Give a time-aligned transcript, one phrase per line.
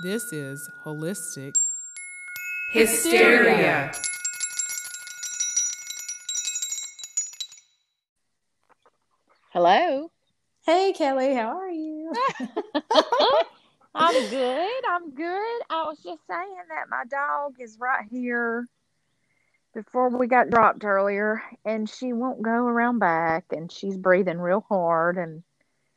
[0.00, 1.56] This is Holistic
[2.70, 3.90] Hysteria.
[9.50, 10.12] Hello.
[10.64, 12.12] Hey Kelly, how are you?
[13.96, 14.82] I'm good.
[14.88, 15.62] I'm good.
[15.68, 18.68] I was just saying that my dog is right here
[19.74, 24.64] before we got dropped earlier and she won't go around back and she's breathing real
[24.68, 25.42] hard and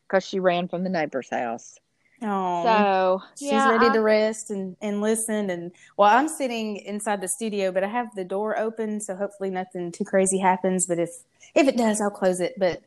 [0.08, 1.78] because she ran from the neighbor's house.
[2.24, 5.50] Oh, So she's yeah, ready I- to rest and, and listen.
[5.50, 9.50] And well, I'm sitting inside the studio, but I have the door open, so hopefully
[9.50, 10.86] nothing too crazy happens.
[10.88, 11.10] But if
[11.56, 12.54] if it does, I'll close it.
[12.58, 12.82] But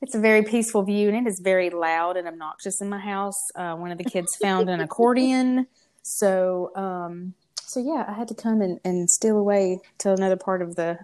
[0.00, 3.50] it's a very peaceful view, and it is very loud and obnoxious in my house.
[3.54, 5.66] Uh, one of the kids found an accordion,
[6.02, 10.62] so um, so yeah, I had to come and, and steal away to another part
[10.62, 10.98] of the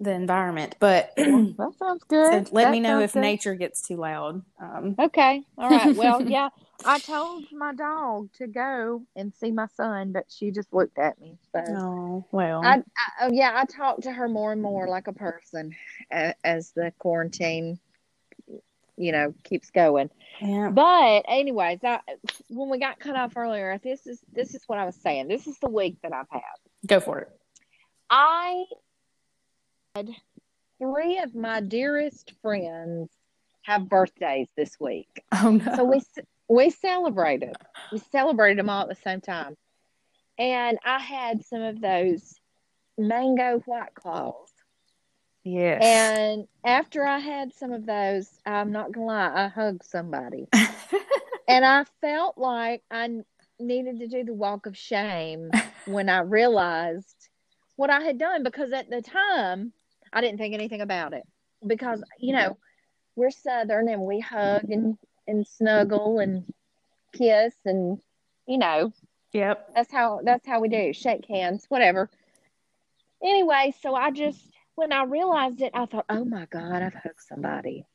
[0.00, 0.74] the environment.
[0.80, 2.52] But that sounds good.
[2.52, 3.20] let That me know if good.
[3.20, 4.42] nature gets too loud.
[4.60, 5.42] Um, Okay.
[5.56, 5.94] All right.
[5.94, 6.48] Well, yeah,
[6.84, 11.20] I told my dog to go and see my son, but she just looked at
[11.20, 11.38] me.
[11.54, 12.62] So oh well.
[12.64, 12.82] I, I
[13.22, 15.74] oh, yeah, I talk to her more and more like a person
[16.10, 17.78] a- as the quarantine,
[18.96, 20.10] you know, keeps going.
[20.40, 20.70] yeah.
[20.70, 22.00] But anyways, I,
[22.48, 25.28] when we got cut off earlier, this is this is what I was saying.
[25.28, 26.42] This is the week that I've had.
[26.86, 27.28] Go for it.
[28.10, 28.64] I
[29.94, 30.10] had
[30.78, 33.10] three of my dearest friends
[33.62, 35.22] have birthdays this week.
[35.32, 35.76] Oh no.
[35.76, 36.00] So we
[36.48, 37.54] we celebrated.
[37.90, 39.56] We celebrated them all at the same time.
[40.38, 42.34] And I had some of those
[42.98, 44.50] mango white claws.
[45.44, 45.82] yes.
[45.82, 50.48] And after I had some of those, I'm not gonna lie, I hugged somebody.
[51.48, 53.08] and I felt like I
[53.58, 55.50] needed to do the walk of shame
[55.86, 57.28] when I realized
[57.76, 59.72] what I had done because at the time
[60.12, 61.22] I didn't think anything about it
[61.66, 62.58] because you know
[63.16, 66.44] we're southern and we hug and and snuggle and
[67.12, 67.98] kiss and
[68.46, 68.92] you know
[69.32, 69.68] yep.
[69.74, 72.08] that's how that's how we do shake hands whatever
[73.22, 74.40] anyway so I just
[74.74, 77.86] when I realized it I thought oh my god I've hooked somebody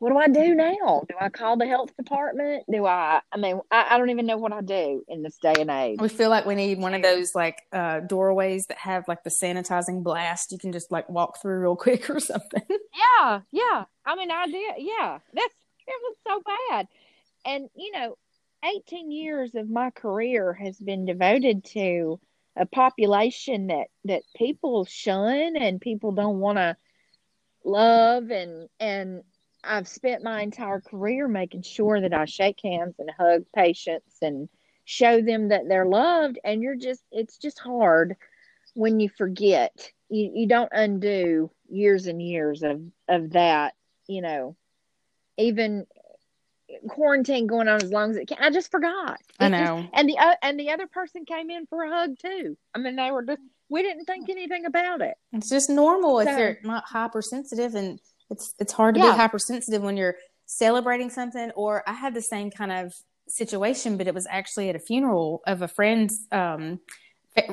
[0.00, 1.02] what do I do now?
[1.08, 2.64] Do I call the health department?
[2.70, 3.20] Do I?
[3.32, 5.98] I mean, I, I don't even know what I do in this day and age.
[6.00, 9.30] We feel like we need one of those like uh, doorways that have like the
[9.30, 10.52] sanitizing blast.
[10.52, 12.62] You can just like walk through real quick or something.
[12.68, 13.84] Yeah, yeah.
[14.06, 14.74] I mean, I did.
[14.78, 15.54] Yeah, that's
[15.88, 16.88] it was so bad.
[17.44, 18.16] And you know,
[18.64, 22.20] 18 years of my career has been devoted to
[22.56, 26.76] a population that that people shun and people don't want to
[27.64, 28.30] love.
[28.30, 29.22] And and
[29.64, 34.48] I've spent my entire career making sure that I shake hands and hug patients and
[34.84, 36.38] show them that they're loved.
[36.44, 38.16] And you're just it's just hard
[38.74, 39.90] when you forget.
[40.08, 43.74] You you don't undo years and years of of that
[44.08, 44.56] you know
[45.38, 45.86] even
[46.88, 49.88] quarantine going on as long as it can I just forgot I It just- know.
[49.94, 52.96] and the uh, and the other person came in for a hug too I mean
[52.96, 53.40] they were just
[53.70, 57.98] we didn't think anything about it It's just normal if So- you're not hypersensitive, and
[58.30, 59.12] it's it's hard to Yeah.
[59.12, 60.16] be hypersensitive when you're
[60.46, 61.50] celebrating something.
[61.52, 62.94] Or I had the same kind of
[63.26, 66.80] situation, but it was actually at a funeral of a friend's um,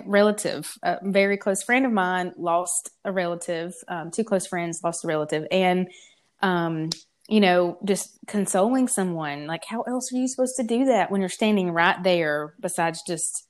[0.05, 3.73] relative, a very close friend of mine lost a relative.
[3.89, 5.89] Um, two close friends lost a relative, and
[6.41, 6.89] um,
[7.27, 9.47] you know, just consoling someone.
[9.47, 13.01] Like, how else are you supposed to do that when you're standing right there, besides
[13.05, 13.47] just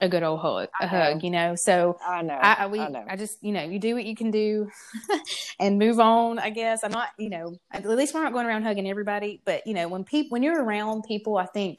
[0.00, 1.54] a good old hug, a hug, you know?
[1.54, 3.04] So I know I, I we I know.
[3.08, 4.68] I just you know you do what you can do
[5.60, 6.38] and move on.
[6.38, 9.66] I guess I'm not you know at least we're not going around hugging everybody, but
[9.66, 11.78] you know when people when you're around people, I think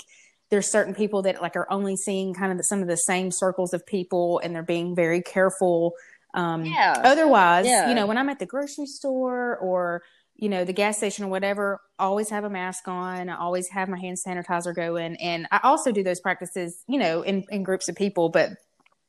[0.50, 3.32] there's certain people that like are only seeing kind of the, some of the same
[3.32, 5.94] circles of people and they're being very careful.
[6.34, 6.94] Um, Yeah.
[7.04, 7.90] Otherwise, Yeah.
[7.90, 10.04] you know when I'm at the grocery store or
[10.36, 13.30] you know the gas station or whatever, always have a mask on.
[13.30, 17.22] I always have my hand sanitizer going, and I also do those practices, you know,
[17.22, 18.52] in in groups of people, but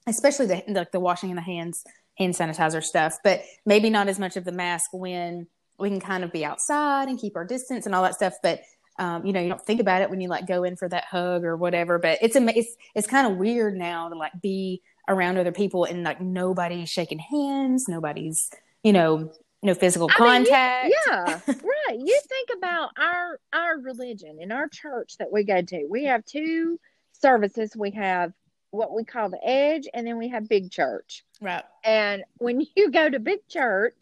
[0.06, 1.84] especially the like the washing of the hands
[2.18, 3.18] hand sanitizer stuff.
[3.24, 5.48] But maybe not as much of the mask when
[5.78, 8.34] we can kind of be outside and keep our distance and all that stuff.
[8.42, 8.60] But
[8.98, 11.04] um, you know you don't think about it when you like go in for that
[11.04, 11.98] hug or whatever.
[11.98, 16.02] But it's it's it's kind of weird now to like be around other people and
[16.02, 18.50] like nobody's shaking hands nobody's
[18.82, 19.30] you know
[19.66, 21.40] no physical I mean, you- contact yeah,
[21.88, 21.98] right.
[21.98, 25.86] You think about our our religion and our church that we go to.
[25.88, 26.78] We have two
[27.12, 27.76] services.
[27.76, 28.32] We have
[28.70, 31.24] what we call the edge, and then we have big church.
[31.40, 33.94] right And when you go to big church,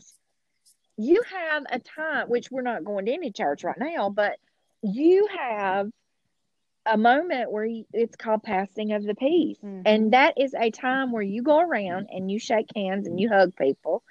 [0.96, 4.38] you have a time, which we're not going to any church right now, but
[4.82, 5.90] you have
[6.87, 9.58] a moment where you, it's called passing of the peace.
[9.64, 9.82] Mhm.
[9.87, 13.28] And that is a time where you go around and you shake hands and you
[13.31, 14.02] hug people.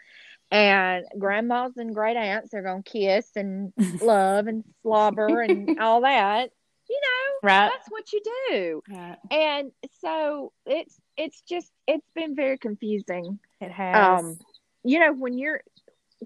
[0.52, 6.50] And grandmas and great aunts are to kiss and love and slobber and all that.
[6.90, 7.72] you know, Right.
[7.72, 8.84] that's what you do.
[8.90, 9.18] Right.
[9.32, 13.40] And so it's it's just it's been very confusing.
[13.62, 14.20] It has.
[14.20, 14.38] Um,
[14.84, 15.62] you know, when you're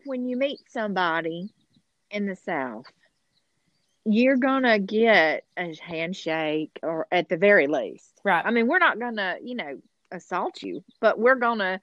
[0.06, 1.50] when you meet somebody
[2.12, 2.86] in the South,
[4.06, 8.20] you're gonna get a handshake or at the very least.
[8.24, 8.46] right.
[8.46, 9.80] I mean, we're not gonna, you know,
[10.12, 11.82] assault you, but we're gonna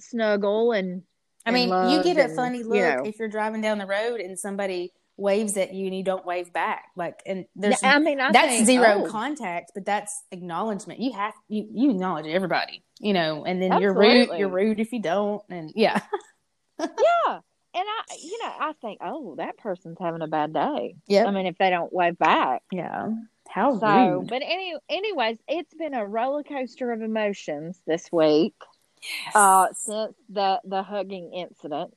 [0.00, 1.02] snuggle and
[1.46, 3.02] I mean, you get a and, funny you look know.
[3.04, 6.52] if you're driving down the road and somebody waves at you and you don't wave
[6.52, 6.86] back.
[6.96, 11.00] Like, and there's I mean, I that's think, zero oh, contact, but that's acknowledgement.
[11.00, 14.30] You have you you acknowledge everybody, you know, and then you're rude.
[14.36, 16.00] You're rude if you don't, and yeah,
[16.80, 17.40] yeah.
[17.74, 20.96] And I, you know, I think, oh, that person's having a bad day.
[21.06, 22.62] yeah, I mean, if they don't wave back.
[22.72, 23.08] yeah.
[23.50, 24.28] How So, rude.
[24.28, 28.54] but any, anyways, it's been a roller coaster of emotions this week
[29.34, 31.94] uh, since the the hugging incident,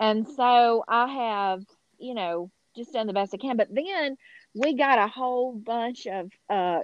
[0.00, 1.62] and so I have,
[1.98, 3.56] you know, just done the best I can.
[3.56, 4.16] But then
[4.54, 6.80] we got a whole bunch of uh,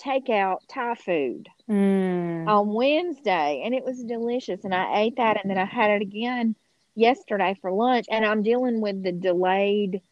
[0.00, 2.46] takeout Thai food Mm.
[2.48, 4.64] on Wednesday, and it was delicious.
[4.64, 6.54] And I ate that, and then I had it again
[6.94, 8.06] yesterday for lunch.
[8.10, 10.02] And I'm dealing with the delayed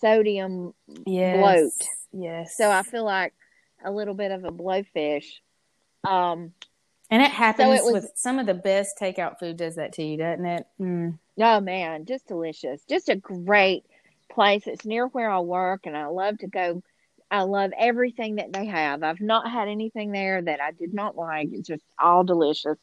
[0.00, 0.74] sodium
[1.06, 1.38] yes.
[1.38, 1.88] bloat.
[2.12, 2.56] Yes.
[2.56, 3.34] so I feel like
[3.84, 5.26] a little bit of a blowfish.
[6.04, 6.52] Um,
[7.10, 9.56] and it happens so it was- with some of the best takeout food.
[9.56, 10.66] Does that to you, doesn't it?
[10.80, 11.18] Mm.
[11.40, 12.82] oh man, just delicious.
[12.84, 13.84] Just a great
[14.30, 14.66] place.
[14.66, 16.82] It's near where I work, and I love to go.
[17.30, 19.02] I love everything that they have.
[19.02, 21.48] I've not had anything there that I did not like.
[21.52, 22.78] It's just all delicious.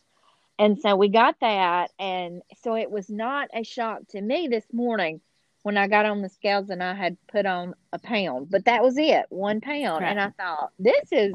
[0.57, 4.65] And so we got that, and so it was not a shock to me this
[4.71, 5.19] morning
[5.63, 8.83] when I got on the scales and I had put on a pound, but that
[8.83, 10.03] was it, one pound.
[10.03, 10.11] Right.
[10.11, 11.33] And I thought, this is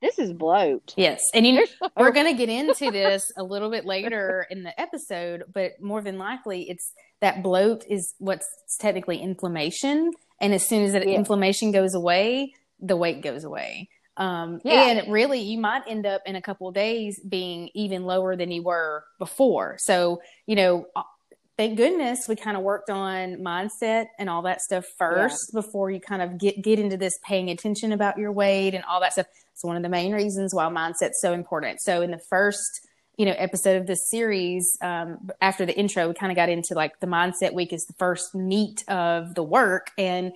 [0.00, 0.94] this is bloat.
[0.96, 4.62] Yes, and you know, we're going to get into this a little bit later in
[4.62, 8.48] the episode, but more than likely, it's that bloat is what's
[8.78, 10.10] technically inflammation,
[10.40, 11.14] and as soon as that Yeah.
[11.16, 13.88] inflammation goes away, the weight goes away.
[14.16, 14.86] Um, Yeah.
[14.88, 18.50] And really, you might end up in a couple of days being even lower than
[18.50, 19.76] you were before.
[19.78, 20.86] So, you know,
[21.60, 26.00] thank goodness we kind of worked on mindset and all that stuff first before you
[26.00, 29.26] kind of get get into this paying attention about your weight and all that stuff.
[29.52, 31.82] It's one of the main reasons why mindset's so important.
[31.82, 36.14] So in the first, you know, episode of this series, um, after the intro, we
[36.14, 39.90] kind of got into like the mindset week is the first meat of the work
[39.98, 40.32] and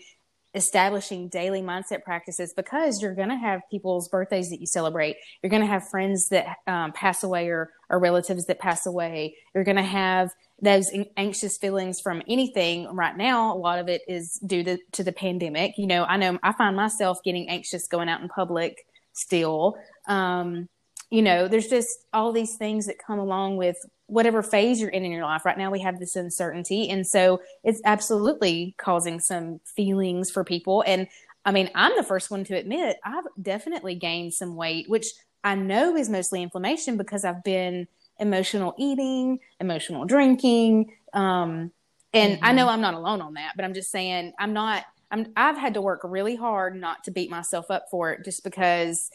[0.55, 5.17] establishing daily mindset practices because you're going to have people's birthdays that you celebrate.
[5.43, 9.37] You're going to have friends that um, pass away or, or relatives that pass away.
[9.55, 10.31] You're going to have
[10.62, 13.55] those anxious feelings from anything right now.
[13.55, 15.73] A lot of it is due to, to the pandemic.
[15.77, 19.77] You know, I know I find myself getting anxious going out in public still.
[20.07, 20.69] Um,
[21.11, 25.05] you know, there's just all these things that come along with whatever phase you're in
[25.05, 25.45] in your life.
[25.45, 26.91] Right now, we have this uncertainty.
[26.91, 30.85] And so it's absolutely causing some feelings for people.
[30.87, 31.09] And
[31.45, 35.06] I mean, I'm the first one to admit I've definitely gained some weight, which
[35.43, 37.87] I know is mostly inflammation because I've been
[38.19, 40.93] emotional eating, emotional drinking.
[41.12, 41.73] Um,
[42.12, 44.85] and I know I'm not alone on that, but I'm just saying I'm not.
[45.11, 45.27] I'm.
[45.37, 49.11] I've had to work really hard not to beat myself up for it, just because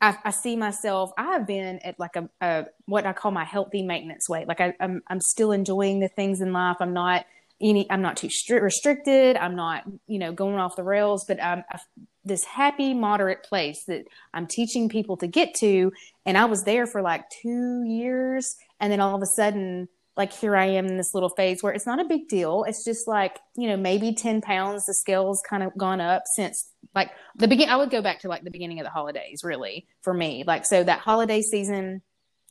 [0.00, 1.10] I, I see myself.
[1.18, 4.48] I've been at like a, a what I call my healthy maintenance weight.
[4.48, 6.78] Like I, I'm, I'm still enjoying the things in life.
[6.80, 7.26] I'm not
[7.60, 7.90] any.
[7.90, 9.36] I'm not too stri- restricted.
[9.36, 11.24] I'm not, you know, going off the rails.
[11.26, 11.78] But I'm I,
[12.24, 15.92] this happy, moderate place that I'm teaching people to get to.
[16.26, 20.32] And I was there for like two years, and then all of a sudden, like
[20.32, 22.64] here I am in this little phase where it's not a big deal.
[22.66, 24.86] It's just like you know, maybe ten pounds.
[24.86, 28.28] The scales kind of gone up since like the begin I would go back to
[28.28, 30.44] like the beginning of the holidays really for me.
[30.46, 32.02] Like so that holiday season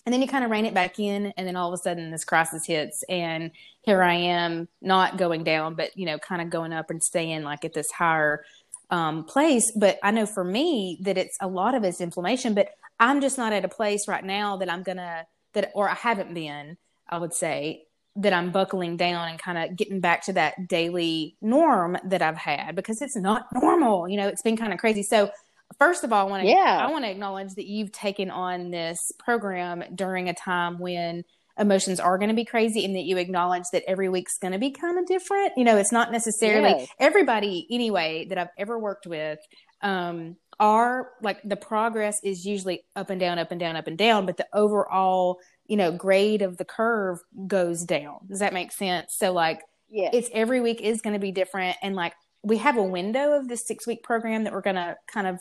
[0.05, 2.09] and then you kind of rein it back in and then all of a sudden
[2.09, 3.51] this crisis hits and
[3.81, 7.43] here I am not going down but you know kind of going up and staying
[7.43, 8.43] like at this higher
[8.89, 12.69] um, place but I know for me that it's a lot of it's inflammation but
[12.99, 16.33] I'm just not at a place right now that I'm gonna that or I haven't
[16.33, 16.77] been
[17.09, 17.83] I would say
[18.15, 22.37] that I'm buckling down and kind of getting back to that daily norm that I've
[22.37, 24.07] had because it's not normal.
[24.09, 25.03] You know, it's been kind of crazy.
[25.03, 25.31] So,
[25.77, 26.79] first of all, I want to Yeah.
[26.81, 31.23] I want to acknowledge that you've taken on this program during a time when
[31.57, 34.59] emotions are going to be crazy and that you acknowledge that every week's going to
[34.59, 35.51] be kind of different.
[35.57, 36.87] You know, it's not necessarily Yes.
[36.99, 39.39] everybody anyway that I've ever worked with
[39.81, 43.97] um are like the progress is usually up and down up and down up and
[43.97, 45.37] down but the overall
[45.69, 48.17] you know grade of the curve goes down.
[48.27, 49.15] Does that make sense?
[49.17, 50.09] So like Yeah.
[50.11, 53.47] it's every week is going to be different and like we have a window of
[53.47, 55.39] this six week program that we're going to kind of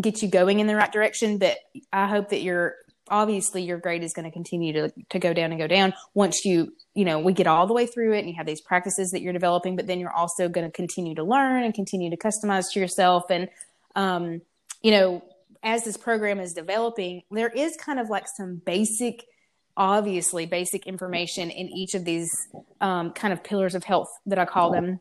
[0.00, 1.56] get you going in the right direction but
[1.92, 2.74] i hope that you're
[3.08, 6.44] obviously your grade is going to continue to to go down and go down once
[6.46, 9.10] you you know we get all the way through it and you have these practices
[9.10, 12.16] that you're developing but then you're also going to continue to learn and continue to
[12.16, 13.24] customize to yourself.
[13.30, 13.48] And
[13.94, 14.40] um,
[14.82, 15.22] you know,
[15.62, 19.24] as this program is developing, there is kind of like some basic,
[19.76, 22.30] obviously basic information in each of these
[22.80, 25.00] um, kind of pillars of health that I call them.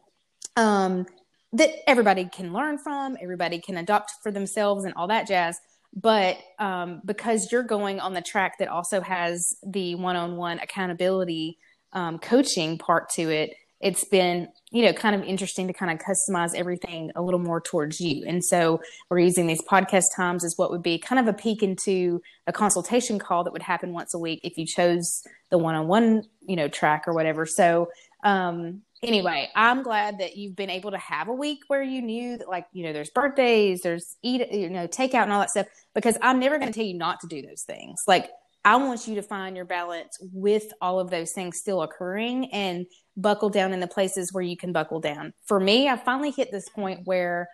[0.55, 1.05] Um,
[1.53, 5.57] that everybody can learn from, everybody can adopt for themselves, and all that jazz.
[5.93, 10.59] But um, because you're going on the track that also has the one on one
[10.59, 11.57] accountability
[11.93, 16.05] um, coaching part to it, it's been you know kind of interesting to kind of
[16.05, 20.53] customize everything a little more towards you and so we're using these podcast times as
[20.57, 24.13] what would be kind of a peek into a consultation call that would happen once
[24.13, 27.89] a week if you chose the one-on-one you know track or whatever so
[28.23, 32.37] um anyway, I'm glad that you've been able to have a week where you knew
[32.37, 35.67] that, like, you know, there's birthdays, there's eat, you know, takeout and all that stuff.
[35.93, 38.03] Because I'm never going to tell you not to do those things.
[38.07, 38.29] Like,
[38.63, 42.85] I want you to find your balance with all of those things still occurring and
[43.17, 45.33] buckle down in the places where you can buckle down.
[45.47, 47.49] For me, I finally hit this point where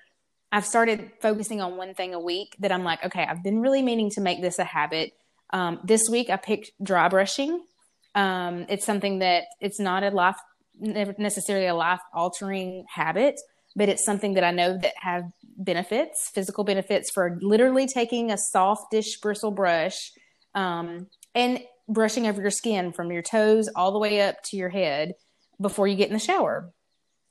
[0.52, 3.82] I've started focusing on one thing a week that I'm like, okay, I've been really
[3.82, 5.14] meaning to make this a habit.
[5.52, 7.64] Um, this week, I picked dry brushing.
[8.16, 10.38] Um, it's something that it's not a life
[10.80, 13.40] necessarily a life altering habit,
[13.76, 15.24] but it's something that I know that have
[15.58, 20.12] benefits, physical benefits for literally taking a soft dish bristle brush
[20.56, 24.70] um, and brushing over your skin from your toes all the way up to your
[24.70, 25.14] head
[25.60, 26.72] before you get in the shower.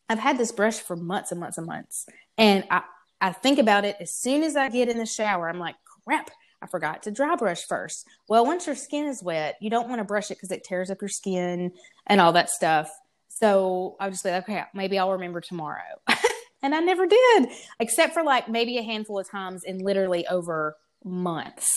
[0.08, 2.06] I've had this brush for months and months and months.
[2.38, 2.82] And I,
[3.20, 6.30] I think about it as soon as I get in the shower, I'm like, crap,
[6.62, 8.06] I forgot to dry brush first.
[8.28, 10.90] Well, once your skin is wet, you don't want to brush it because it tears
[10.90, 11.72] up your skin
[12.06, 12.90] and all that stuff.
[13.28, 15.82] So I was just like, okay, maybe I'll remember tomorrow.
[16.62, 20.76] and I never did, except for like maybe a handful of times in literally over
[21.04, 21.68] months.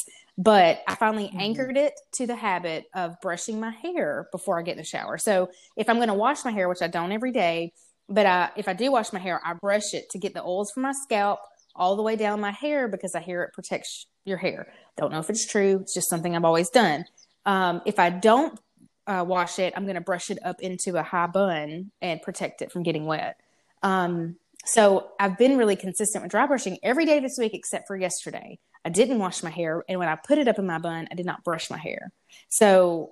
[0.42, 1.40] But I finally mm-hmm.
[1.40, 5.18] anchored it to the habit of brushing my hair before I get in the shower.
[5.18, 7.74] So if I'm going to wash my hair, which I don't every day,
[8.08, 10.72] but I, if I do wash my hair, I brush it to get the oils
[10.72, 11.40] from my scalp
[11.76, 14.72] all the way down my hair because I hear it protects your hair.
[14.96, 15.80] Don't know if it's true.
[15.82, 17.04] It's just something I've always done.
[17.46, 18.58] Um, if I don't
[19.08, 22.62] uh, wash it, I'm going to brush it up into a high bun and protect
[22.62, 23.36] it from getting wet.
[23.84, 27.98] Um, so I've been really consistent with dry brushing every day this week except for
[27.98, 28.60] yesterday.
[28.86, 31.16] I didn't wash my hair, and when I put it up in my bun, I
[31.16, 32.12] did not brush my hair.
[32.48, 33.12] So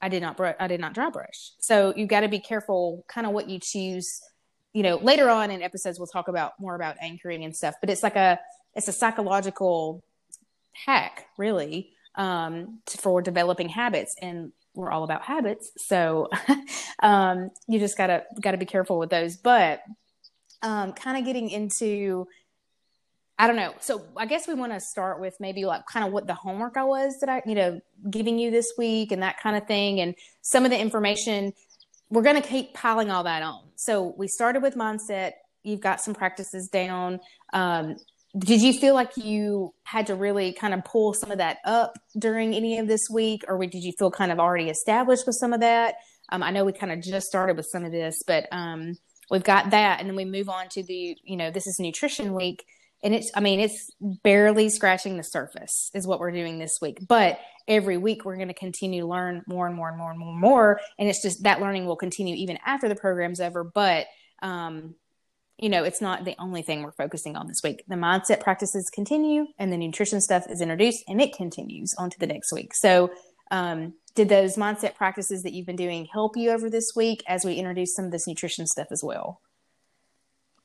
[0.00, 0.56] I did not brush.
[0.60, 1.52] I did not dry brush.
[1.58, 4.20] So you've got to be careful, kind of what you choose.
[4.72, 7.76] You know, later on in episodes, we'll talk about more about anchoring and stuff.
[7.80, 8.38] But it's like a
[8.74, 10.04] it's a psychological
[10.72, 14.14] hack, really, um, to, for developing habits.
[14.20, 15.70] And we're all about habits.
[15.78, 16.28] So
[17.02, 19.38] um, you just gotta gotta be careful with those.
[19.38, 19.80] But
[20.62, 22.28] um, kind of getting into
[23.38, 23.74] I don't know.
[23.80, 26.76] So I guess we want to start with maybe like kind of what the homework
[26.76, 30.00] I was that I, you know, giving you this week and that kind of thing.
[30.00, 31.52] And some of the information,
[32.08, 33.62] we're going to keep piling all that on.
[33.74, 35.32] So we started with mindset.
[35.62, 37.20] You've got some practices down.
[37.52, 37.96] Um,
[38.38, 41.98] did you feel like you had to really kind of pull some of that up
[42.18, 45.52] during any of this week or did you feel kind of already established with some
[45.52, 45.94] of that
[46.32, 48.94] um, i know we kind of just started with some of this but um,
[49.30, 52.34] we've got that and then we move on to the you know this is nutrition
[52.34, 52.64] week
[53.06, 53.90] and it's i mean it's
[54.22, 58.48] barely scratching the surface is what we're doing this week but every week we're going
[58.48, 61.22] to continue to learn more and more and more and more and more and it's
[61.22, 64.06] just that learning will continue even after the program's over but
[64.42, 64.94] um,
[65.58, 67.82] you know, it's not the only thing we're focusing on this week.
[67.88, 72.18] The mindset practices continue and the nutrition stuff is introduced and it continues on to
[72.18, 72.74] the next week.
[72.74, 73.10] So,
[73.50, 77.44] um, did those mindset practices that you've been doing help you over this week as
[77.44, 79.40] we introduce some of this nutrition stuff as well?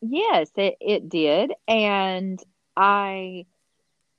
[0.01, 1.53] Yes, it, it did.
[1.67, 2.39] And
[2.75, 3.45] I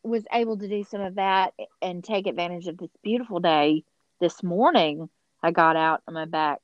[0.05, 3.85] was able to do some of that and take advantage of this beautiful day
[4.21, 5.09] this morning.
[5.43, 6.61] I got out on my back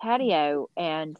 [0.00, 1.18] patio and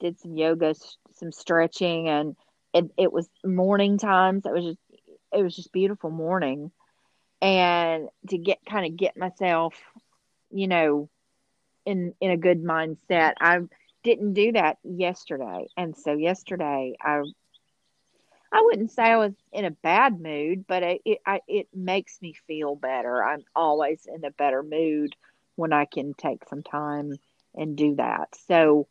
[0.00, 0.74] did some yoga,
[1.12, 2.36] some stretching, and
[2.74, 4.40] it, it was morning time.
[4.42, 4.80] So it was just
[5.32, 6.70] it was just beautiful morning,
[7.42, 9.74] and to get kind of get myself,
[10.50, 11.08] you know,
[11.86, 13.34] in in a good mindset.
[13.40, 13.58] I
[14.04, 17.22] didn't do that yesterday, and so yesterday I
[18.52, 22.22] I wouldn't say I was in a bad mood, but it it, I, it makes
[22.22, 23.24] me feel better.
[23.24, 25.16] I'm always in a better mood
[25.56, 27.18] when I can take some time
[27.56, 28.28] and do that.
[28.46, 28.86] So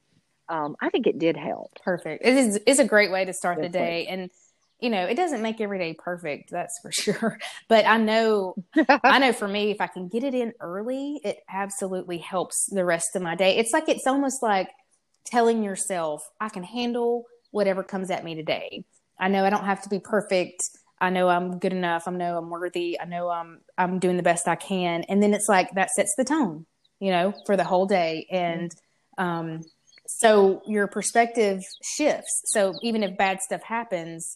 [0.49, 1.71] um, I think it did help.
[1.83, 2.25] Perfect.
[2.25, 4.29] It is is a great way to start the day, and
[4.81, 7.39] you know it doesn't make every day perfect, that's for sure.
[7.69, 8.55] But I know,
[9.03, 12.83] I know for me, if I can get it in early, it absolutely helps the
[12.83, 13.57] rest of my day.
[13.57, 14.69] It's like it's almost like
[15.25, 18.85] telling yourself, I can handle whatever comes at me today.
[19.19, 20.61] I know I don't have to be perfect.
[20.99, 22.07] I know I'm good enough.
[22.07, 22.99] I know I'm worthy.
[22.99, 25.03] I know I'm I'm doing the best I can.
[25.03, 26.65] And then it's like that sets the tone,
[26.99, 28.25] you know, for the whole day.
[28.31, 28.71] And
[29.17, 29.61] um,
[30.07, 32.43] so your perspective shifts.
[32.45, 34.35] So even if bad stuff happens,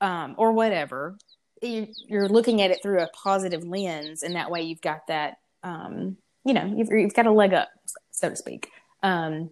[0.00, 1.18] um, or whatever,
[1.62, 5.36] you, you're looking at it through a positive lens, and that way you've got that,
[5.62, 7.68] um, you know, you've, you've got a leg up,
[8.10, 8.68] so to speak,
[9.02, 9.50] um,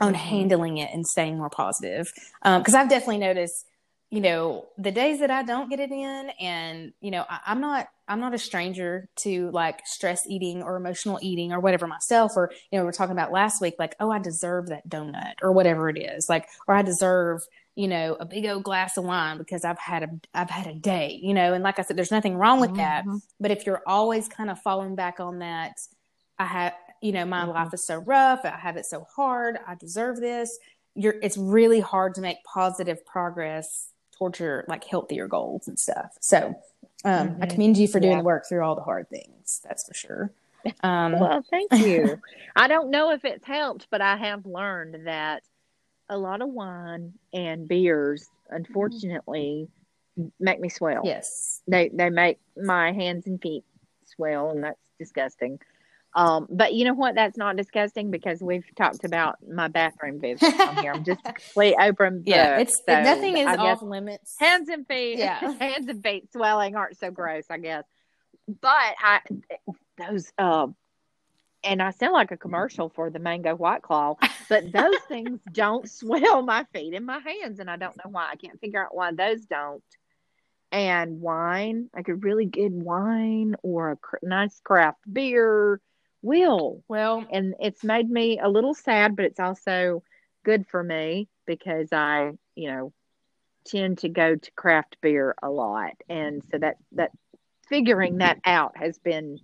[0.00, 0.14] on Mm-hmm.
[0.14, 2.12] handling it and staying more positive.
[2.42, 3.64] Because I've definitely noticed,
[4.10, 7.60] you know, the days that I don't get it in, and you know, I, I'm
[7.60, 12.32] not, I'm not a stranger to like stress eating or emotional eating or whatever myself.
[12.36, 15.34] Or you know, we we're talking about last week, like, oh, I deserve that donut
[15.42, 17.42] or whatever it is, like, or I deserve
[17.76, 20.74] you know, a big old glass of wine because I've had a I've had a
[20.74, 23.04] day, you know, and like I said, there's nothing wrong with that.
[23.04, 23.20] Mhm.
[23.40, 25.72] But if you're always kind of falling back on that,
[26.38, 26.74] I have,
[27.04, 27.52] you know, my Mhm.
[27.52, 30.58] life is so rough, I have it so hard, I deserve this.
[30.94, 36.16] You're it's really hard to make positive progress towards your like healthier goals and stuff.
[36.20, 36.54] So
[37.04, 37.50] um, I Mhm.
[37.50, 38.18] commend you for doing Yeah.
[38.20, 39.60] the work through all the hard things.
[39.62, 40.30] That's for sure.
[40.82, 42.18] Um, Well, thank you.
[42.56, 45.42] I don't know if it's helped, but I have learned that
[46.08, 49.68] a lot of wine and beers, unfortunately,
[50.40, 51.02] make me swell.
[51.04, 51.60] yes.
[51.68, 53.64] They they make my hands and feet
[54.06, 55.60] swell, and that's disgusting.
[56.14, 57.16] Um, but you know what?
[57.16, 60.92] That's not disgusting because we've talked about my bathroom business on here.
[60.92, 62.22] I'm just complete open.
[62.24, 64.36] Yeah, book, it's so nothing is off limits.
[64.38, 65.18] hands and feet.
[65.18, 65.40] Yeah.
[65.60, 67.84] hands and feet swelling aren't so gross, I guess.
[68.46, 69.20] But I
[69.98, 70.68] those uh,
[71.64, 74.16] and I sound like a commercial for the mango white claw,
[74.48, 78.28] but those things don't swell my feet and my hands, and I don't know why.
[78.30, 79.82] I can't figure out why those don't.
[80.70, 85.80] And wine, like a really good wine or a cr- nice craft beer,
[86.24, 86.82] will.
[86.88, 90.02] Well, And it's made me a little sad, but it's also
[90.44, 92.92] good for me because I, you know,
[93.66, 97.10] tend to go to craft beer a lot, and so that that
[97.68, 99.38] figuring that out has been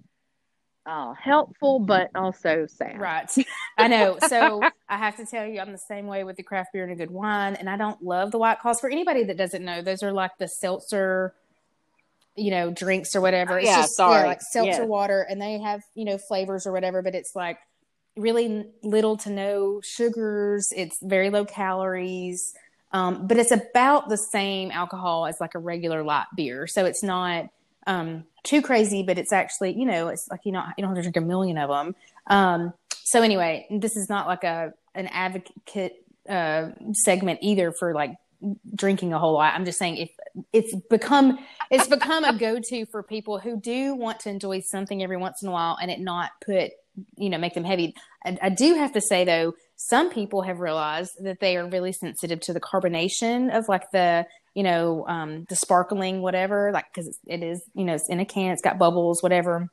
[0.87, 2.99] uh, helpful, but also sad.
[2.99, 3.31] Right.
[3.79, 4.19] I know.
[4.27, 6.93] So I have to tell you, I'm the same way with the craft beer and
[6.93, 7.55] a good wine.
[7.55, 8.81] And I don't love the white claws.
[8.81, 11.35] For anybody that doesn't know, those are like the seltzer,
[12.37, 13.59] you know, drinks or whatever.
[13.59, 14.27] It's Yeah, just sorry.
[14.27, 14.89] like seltzer Yes.
[14.89, 17.59] water and they have, you know, flavors or whatever, but it's like
[18.17, 20.69] really little to no sugars.
[20.75, 22.54] It's very low calories.
[22.93, 26.67] Um, but it's about the same alcohol as like a regular light beer.
[26.67, 27.49] So it's not
[27.87, 30.97] um, too crazy, but it's actually, you know, it's like you know, you don't have
[30.97, 31.95] to drink a million of them.
[32.26, 38.17] Um, so anyway, this is not like a an advocate uh, segment either for like
[38.75, 39.55] drinking a whole lot.
[39.55, 40.11] I'm just saying if
[40.53, 41.39] it's become
[41.71, 45.43] it's become a go to for people who do want to enjoy something every once
[45.43, 46.71] in a while and it not put
[47.17, 47.95] you know make them heavy.
[48.25, 51.93] I, I do have to say though, some people have realized that they are really
[51.93, 57.19] sensitive to the carbonation of like the you know um, the sparkling whatever like because
[57.26, 59.69] it is you know it's in a can, it's got bubbles whatever.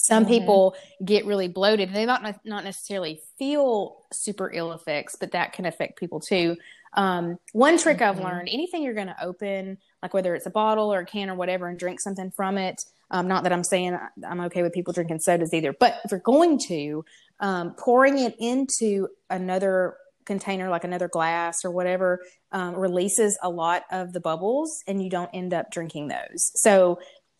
[0.00, 0.28] Some Mhm.
[0.28, 5.52] people get really bloated they might not, not necessarily feel super ill effects, but that
[5.52, 6.56] can affect people too.
[6.94, 8.24] Um, one trick I've Mhm.
[8.24, 11.34] learned anything you're going to open, like whether it's a bottle or a can or
[11.34, 12.84] whatever, and drink something from it.
[13.10, 16.20] Um, not that I'm saying I'm okay with people drinking sodas either, but if you're
[16.20, 17.04] going to,
[17.40, 19.96] um, pouring it into another
[20.26, 22.20] container, like another glass or whatever,
[22.52, 26.52] um, releases a lot of the bubbles and you don't end up drinking those.
[26.54, 26.98] So,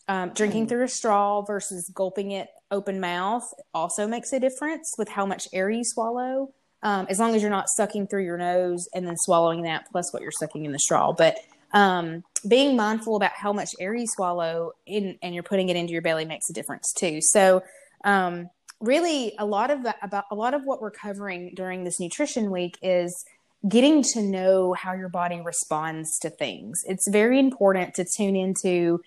[0.08, 0.68] um, drinking Mm.
[0.70, 5.48] through a straw versus gulping it open mouth also makes a difference with how much
[5.52, 6.54] air you swallow.
[6.82, 10.12] Um, as long as you're not sucking through your nose and then swallowing that plus
[10.12, 11.12] what you're sucking in the straw.
[11.12, 11.38] But
[11.72, 15.92] um, being mindful about how much air you swallow in, and you're putting it into
[15.92, 17.18] your belly makes a difference too.
[17.20, 17.62] So,
[18.04, 18.48] um,
[18.80, 22.50] really, a lot of that about a lot of what we're covering during this nutrition
[22.50, 23.24] week is
[23.68, 26.82] getting to know how your body responds to things.
[26.86, 29.00] It's very important to tune into,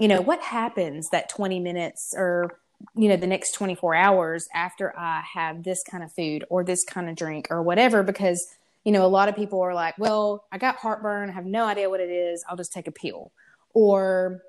[0.00, 2.58] you know, what happens that 20 minutes or
[2.94, 6.84] you know the next 24 hours after i have this kind of food or this
[6.84, 8.46] kind of drink or whatever because
[8.84, 11.64] you know a lot of people are like well i got heartburn i have no
[11.66, 13.32] idea what it is i'll just take a pill
[13.74, 14.42] or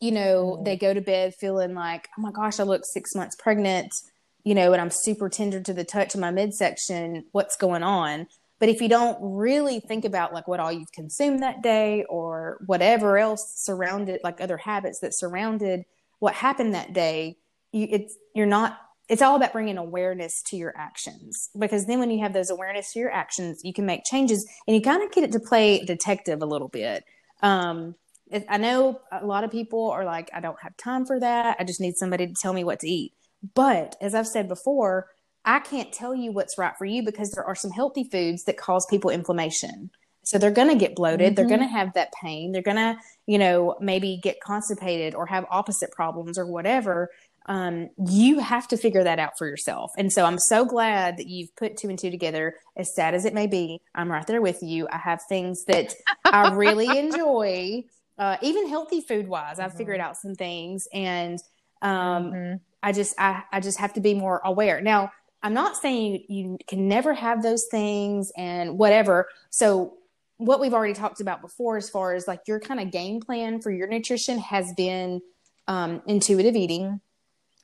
[0.00, 0.64] you know Mhm.
[0.64, 3.92] they go to bed feeling like oh my gosh i look six months pregnant
[4.44, 8.26] you know and i'm super tender to the touch of my midsection what's going on
[8.58, 12.58] but if you don't really think about like what all you've consumed that day or
[12.66, 15.84] whatever else surrounded like other habits that surrounded
[16.18, 17.36] what happened that day
[17.72, 22.10] you, it's you're not it's all about bringing awareness to your actions because then when
[22.10, 25.10] you have those awareness to your actions you can make changes and you kind of
[25.12, 27.04] get it to play detective a little bit
[27.42, 27.94] um
[28.30, 31.56] it, i know a lot of people are like i don't have time for that
[31.58, 33.12] i just need somebody to tell me what to eat
[33.54, 35.08] but as i've said before
[35.44, 38.56] i can't tell you what's right for you because there are some healthy foods that
[38.56, 39.90] cause people inflammation
[40.24, 41.20] So they're going to get bloated.
[41.20, 41.34] Mm-hmm.
[41.34, 42.52] They're going to have that pain.
[42.52, 47.10] They're going to, you know, maybe get constipated or have opposite problems or whatever.
[47.46, 49.90] Um, you have to figure that out for yourself.
[49.96, 53.24] And so I'm so glad that you've put two and two together, as sad as
[53.24, 53.80] it may be.
[53.94, 54.86] I'm right there with you.
[54.90, 57.84] I have things that I really enjoy,
[58.18, 59.58] uh, even healthy food wise.
[59.58, 61.38] I've figured out some things and,
[61.80, 62.60] um, Mhm.
[62.84, 64.80] I just I, I just have to be more aware.
[64.80, 69.28] Now, I'm not saying you can never have those things and whatever.
[69.50, 69.94] So
[70.36, 73.60] what we've already talked about before as far as like your kind of game plan
[73.60, 75.20] for your nutrition has been
[75.68, 77.00] um, intuitive eating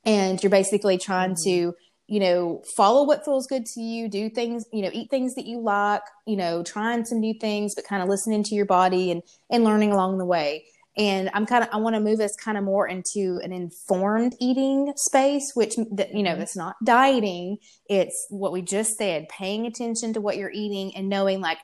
[0.08, 1.72] and you're basically trying mm-hmm.
[1.72, 1.74] to
[2.08, 5.46] you know follow what feels good to you do things you know eat things that
[5.46, 9.10] you like you know trying some new things but kind of listening to your body
[9.10, 10.64] and and learning along the way.
[10.96, 14.34] And i'm kind of i want to move us kind of more into an informed
[14.40, 16.42] eating space which that you know mm-hmm.
[16.42, 17.58] it's not dieting.
[17.88, 21.58] It's what we just said paying attention to what you're eating and knowing like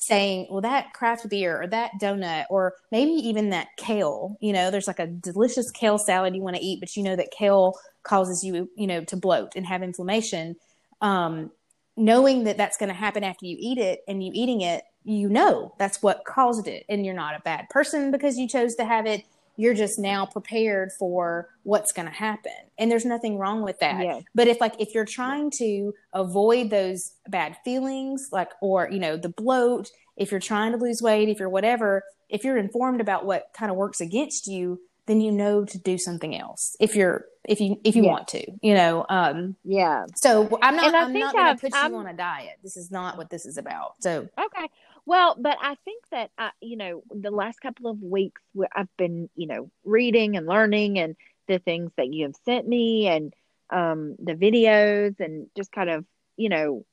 [0.00, 4.70] saying well that craft beer or that donut or maybe even that kale you know
[4.70, 7.74] there's like a delicious kale salad you want to eat but you know that kale
[8.04, 10.56] causes you you know to bloat and have inflammation.
[11.00, 11.50] Um
[11.96, 15.28] knowing that that's going to happen after you eat it and you eating it you
[15.28, 18.84] know that's what caused it and you're not a bad person because you chose to
[18.84, 19.24] have it
[19.60, 24.02] you're just now prepared for what's going to happen and there's nothing wrong with that
[24.04, 24.20] Yeah.
[24.34, 29.16] but if like if you're trying to avoid those bad feelings like or you know
[29.16, 33.26] the bloat if you're trying to lose weight if you're whatever if you're informed about
[33.26, 37.24] what kind of works against you then you know to do something else if you're
[37.48, 38.10] if you if you Yeah.
[38.10, 40.04] want to you know um Yeah.
[40.16, 42.90] so i'm not i'm not going to put you I'm- on a diet this is
[42.90, 44.68] not what this is about so Okay.
[45.08, 48.94] Well, but I think that I, you know, the last couple of weeks where I've
[48.98, 51.16] been, you know, reading and learning and
[51.46, 53.32] the things that you have sent me and
[53.70, 56.04] um the videos and just kind of,
[56.36, 56.84] you know,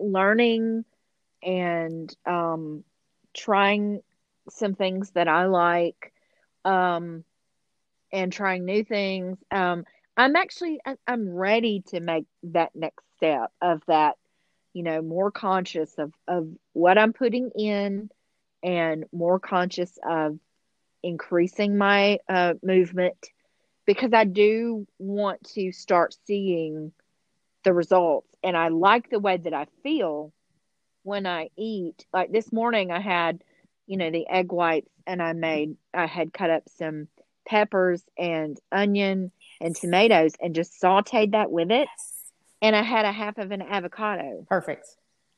[0.00, 0.84] learning
[1.42, 2.84] and um
[3.34, 4.00] trying
[4.50, 6.12] some things that I like
[6.64, 7.24] um
[8.12, 9.38] and trying new things.
[9.50, 9.84] Um
[10.16, 14.16] I'm actually I'm ready to make that next step of that
[14.72, 18.10] you know, more conscious of, of what I'm putting in
[18.62, 20.38] and more conscious of
[21.02, 23.16] increasing my uh, movement
[23.86, 26.92] because I do want to start seeing
[27.64, 28.28] the results.
[28.42, 30.32] And I like the way that I feel
[31.02, 32.06] when I eat.
[32.12, 33.42] Like this morning, I had,
[33.86, 37.08] you know, the egg whites and I made, I had cut up some
[37.46, 41.88] peppers and onion and tomatoes and just sauteed that with it.
[42.62, 44.86] And I had a half of an avocado perfect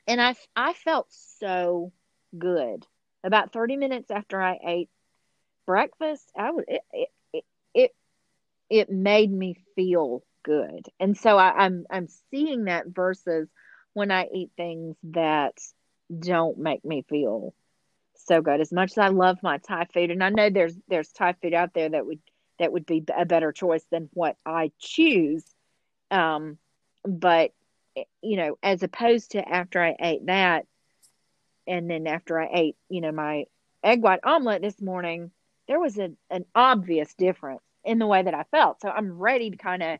[0.07, 1.93] and I I felt so
[2.37, 2.87] good.
[3.23, 4.91] About 30 minutes after I ate
[5.67, 7.91] breakfast, I would it it it, it,
[8.71, 10.87] it made me feel good.
[11.01, 13.49] And so I, I'm I'm seeing that versus
[13.95, 15.55] when I eat things that
[16.17, 17.55] don't make me feel
[18.17, 18.61] so good.
[18.61, 21.55] As much as I love my Thai food, and I know there's there's Thai food
[21.55, 22.21] out there that would
[22.59, 25.45] that would be a better choice than what I choose.
[26.11, 26.59] Um,
[27.05, 27.53] but
[28.23, 30.67] you know, as opposed to after I ate that,
[31.67, 33.45] and then after I ate, you know, my
[33.83, 35.31] egg white omelet this morning,
[35.69, 38.81] there was a, an obvious difference in the way that I felt.
[38.81, 39.99] So I'm ready to kind of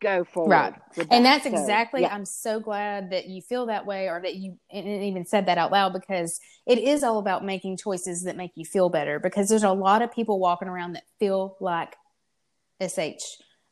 [0.00, 0.50] go forward.
[0.50, 0.74] Right.
[0.96, 2.12] with and that's So, exactly yeah.
[2.12, 5.70] i'm so glad that you feel that way or that you even said that out
[5.70, 9.62] loud because it is all about making choices that make you feel better because there's
[9.62, 11.94] a lot of people walking around that feel like
[12.82, 12.98] sh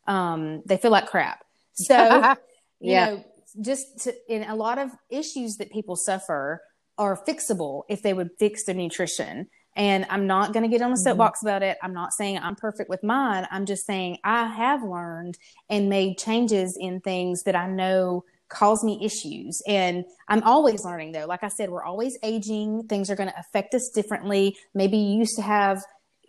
[0.06, 1.43] um they feel like crap
[1.90, 2.34] so
[2.80, 3.06] you Yeah.
[3.06, 3.24] know
[3.60, 6.60] just to, in a lot of issues that people suffer
[6.98, 9.46] are fixable if they would fix their nutrition.
[9.76, 10.98] And i'm not going to get on a Mhm.
[10.98, 11.76] soapbox about it.
[11.82, 13.46] I'm not saying i'm perfect with mine.
[13.50, 15.36] I'm just saying i have learned
[15.68, 19.62] and made changes in things that i know cause me issues.
[19.66, 21.26] And i'm always learning though.
[21.26, 22.86] Like i said we're always aging.
[22.88, 24.56] Things are going to affect us differently.
[24.74, 25.82] Maybe you used to have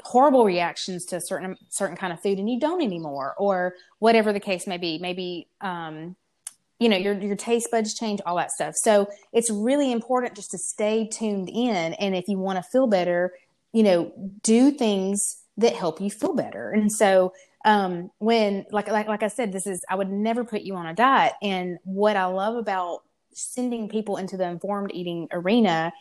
[0.06, 4.40] horrible reactions to certain certain kind of food and you don't anymore or whatever the
[4.40, 5.00] case may be.
[5.00, 6.16] Maybe um
[6.80, 8.76] you know your your taste buds change all that stuff.
[8.76, 11.94] So it's really important just to stay tuned in.
[11.96, 13.34] And if you want to feel better
[13.74, 14.14] you know
[14.44, 16.70] do things that help you feel better.
[16.70, 17.34] And so
[17.66, 20.86] um when like like like I said this is I would never put you on
[20.86, 21.34] a diet.
[21.42, 23.00] And what I love about
[23.34, 25.92] sending people into the informed eating arena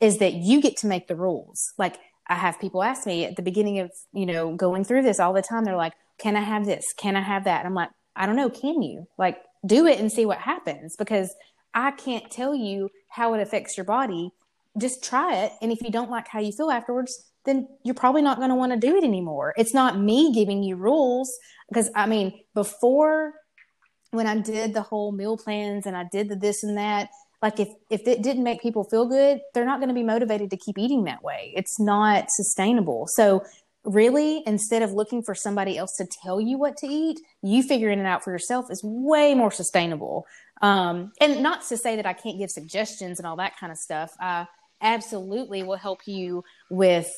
[0.00, 1.72] is that you get to make the rules.
[1.78, 1.98] Like
[2.32, 5.32] I have people ask me at the beginning of you know going through this all
[5.32, 7.90] the time they're like can I have this can I have that and I'm like
[8.16, 11.34] I don't know can you like do it and see what happens because
[11.74, 14.30] I can't tell you how it affects your body.
[14.78, 15.52] Just try it.
[15.60, 18.54] And if you don't like how you feel afterwards, then you're probably not going to
[18.54, 19.54] want to do it anymore.
[19.56, 21.32] It's not me giving you rules
[21.68, 23.34] because I mean, before
[24.10, 27.10] when I did the whole meal plans and I did the this and that,
[27.42, 30.50] like if if it didn't make people feel good they're not going to be motivated
[30.50, 31.52] to keep eating that way.
[31.56, 33.06] It's not sustainable.
[33.08, 33.42] So
[33.84, 37.98] really instead of looking for somebody else to tell you what to eat you figuring
[37.98, 40.24] it out for yourself is way more sustainable.
[40.60, 43.78] Um, and not to say that i can't give suggestions and all that kind of
[43.78, 44.12] stuff.
[44.20, 44.46] I
[44.80, 47.08] absolutely will help you with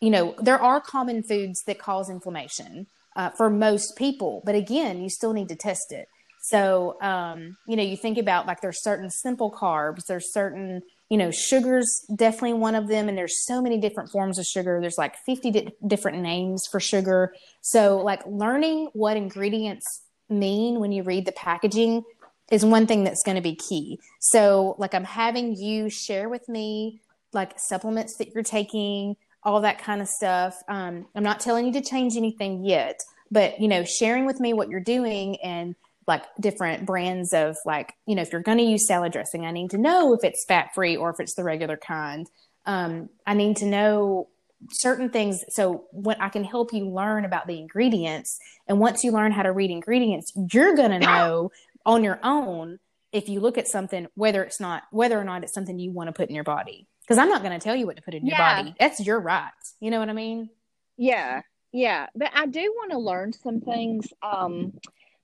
[0.00, 5.02] you know there are common foods that cause inflammation uh, for most people but again
[5.02, 6.08] you still need to test it
[6.42, 11.16] so, um, you know, you think about like there's certain simple carbs, there's certain, you
[11.16, 13.08] know, sugars definitely one of them.
[13.08, 14.80] And there's so many different forms of sugar.
[14.80, 17.32] There's like 50 di- different names for sugar.
[17.60, 22.02] So, like learning what ingredients mean when you read the packaging
[22.50, 24.00] is one thing that's going to be key.
[24.18, 27.00] So, like, I'm having you share with me
[27.32, 30.56] like supplements that you're taking, all that kind of stuff.
[30.66, 33.00] Um, I'm not telling you to change anything yet,
[33.30, 37.92] but you know, sharing with me what you're doing and like different brands of like
[38.06, 40.44] you know if you're going to use salad dressing i need to know if it's
[40.46, 42.26] fat free or if it's the regular kind.
[42.66, 44.28] Um, i need to know
[44.70, 48.38] certain things so what i can help you learn about the ingredients
[48.68, 51.50] and once you learn how to read ingredients you're going to know
[51.84, 52.78] on your own
[53.12, 56.08] if you look at something whether it's not whether or not it's something you want
[56.08, 56.86] to put in your body.
[57.02, 58.62] Because i'm not going to tell you what to put in your Yeah.
[58.62, 58.74] body.
[58.78, 59.50] That's your right.
[59.80, 60.48] You know what i mean?
[60.96, 64.12] Yeah, yeah, but I do want to learn some things.
[64.22, 64.72] Um,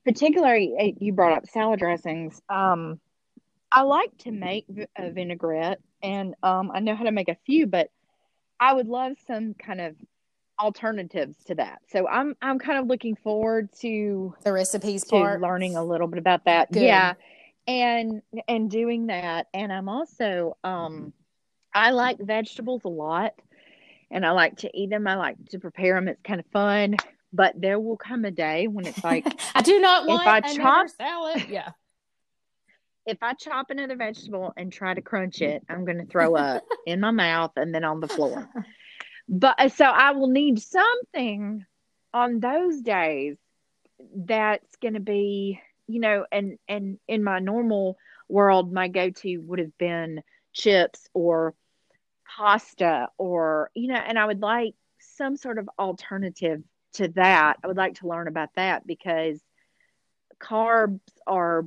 [0.08, 2.40] particularly, uh, you brought up salad dressings.
[2.48, 2.98] Um,
[3.70, 4.64] I like to make
[4.96, 7.90] a vinaigrette, and um, I know how to make a few, but
[8.58, 9.96] I would love some kind of
[10.58, 11.80] alternatives to that.
[11.92, 16.06] So I'm I'm kind of looking forward to the recipes to part learning a little
[16.06, 16.72] bit about that.
[16.72, 16.84] Good.
[16.84, 17.12] Yeah.
[17.66, 19.48] And and doing that.
[19.52, 21.12] And I'm also um
[21.74, 23.34] I like vegetables a lot
[24.10, 25.06] and I like to eat them.
[25.06, 26.08] I like to prepare them.
[26.08, 26.96] It's kind of fun.
[27.32, 30.38] But there will come a day when it's like i do not If want I
[30.38, 31.70] another chop- salad yeah
[33.08, 36.62] if I chop another vegetable and try to crunch it, I'm going to throw up
[36.86, 38.50] in my mouth and then on the floor.
[39.26, 41.64] But uh, so I will need something
[42.12, 43.38] on those days
[44.14, 47.96] that's going to be, you know, and and in my normal
[48.28, 51.54] world, my go-to would have been chips or
[52.36, 56.62] pasta or you know, and I would like some sort of alternative
[56.94, 57.56] to that.
[57.62, 59.40] I would like to learn about that because
[60.40, 61.66] carbs are.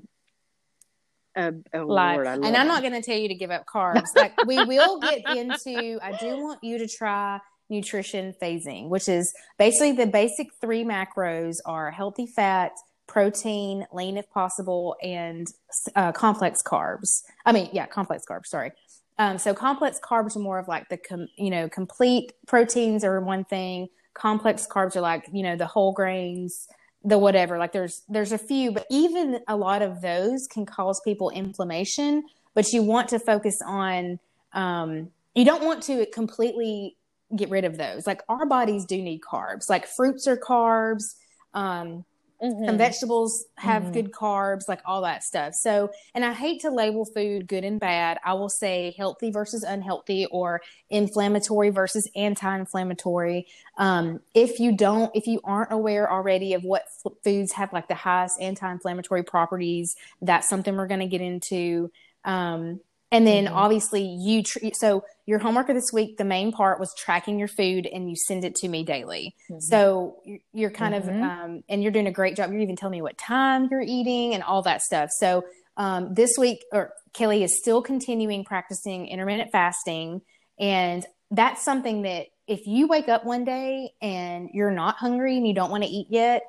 [1.34, 4.14] I love and I'm not going to tell you to give up carbs.
[4.18, 5.98] Like we will get into.
[6.04, 11.60] I do want you to try nutrition phasing, which is basically the basic three macros
[11.66, 12.74] are healthy fat,
[13.08, 15.48] protein, lean if possible, and
[15.96, 17.24] uh, complex carbs.
[17.46, 18.48] I mean, yeah, complex carbs.
[18.48, 18.74] Sorry.
[19.18, 23.20] Um, so complex carbs are more of like the com- you know complete proteins are
[23.22, 23.88] one thing.
[24.14, 26.68] Complex carbs are like you know the whole grains,
[27.04, 27.58] the whatever.
[27.58, 32.24] Like there's there's a few, but even a lot of those can cause people inflammation.
[32.54, 34.20] But you want to focus on
[34.54, 36.98] um, you don't want to completely
[37.36, 38.06] get rid of those.
[38.06, 39.70] Like our bodies do need carbs.
[39.70, 41.16] Like fruits are carbs.
[41.54, 42.06] Um,
[42.42, 42.66] Mhm.
[42.66, 43.94] some vegetables have Mhm.
[43.94, 45.54] good carbs, like all that stuff.
[45.54, 48.18] So, and I hate to label food good and bad.
[48.26, 53.48] I will say healthy versus unhealthy or inflammatory versus anti inflammatory.
[53.78, 57.88] Um, if you don't, if you aren't aware already of what f- foods have like
[57.88, 61.92] the highest anti inflammatory properties, that's something we're going to get into.
[62.26, 62.80] Um,
[63.12, 63.52] and then Mhm.
[63.54, 67.48] obviously you, tr- so your homework of this week, the main part was tracking your
[67.48, 69.36] food and you send it to me daily.
[69.50, 69.62] Mhm.
[69.62, 70.18] So
[70.54, 71.22] you're- kind of, Mhm.
[71.24, 72.52] um, and you're doing a great job.
[72.52, 75.10] You're even telling me what time you're eating and all that stuff.
[75.12, 75.44] So
[75.78, 80.22] um, this week, or Kelly is still continuing practicing intermittent fasting,
[80.60, 85.48] and that's something that if you wake up one day and you're not hungry and
[85.48, 86.44] you don't want to eat yet,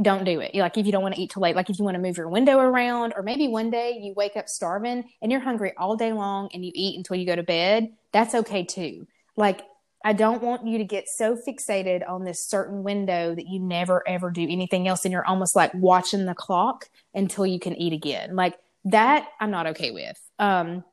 [0.00, 0.54] don't do it.
[0.54, 2.16] Like if you don't want to eat too late, like if you want to move
[2.16, 5.96] your window around, or maybe one day you wake up starving and you're hungry all
[5.96, 9.06] day long and you eat until you go to bed, that's okay too.
[9.36, 9.62] Like
[10.04, 14.06] I don't want you to get so fixated on this certain window that you never
[14.06, 17.92] ever do anything else and you're almost like watching the clock until you can eat
[17.92, 18.36] again.
[18.36, 20.18] Like that I'm not okay with.
[20.38, 20.84] Um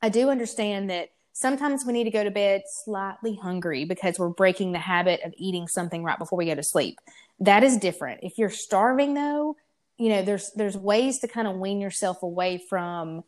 [0.00, 4.30] I do understand that sometimes we need to go to bed slightly hungry because we're
[4.30, 6.98] breaking the habit of eating something right before we go to sleep.
[7.40, 8.20] That is different.
[8.22, 9.56] If you're starving though,
[9.98, 13.22] you know, there's there's ways to kind of wean yourself away from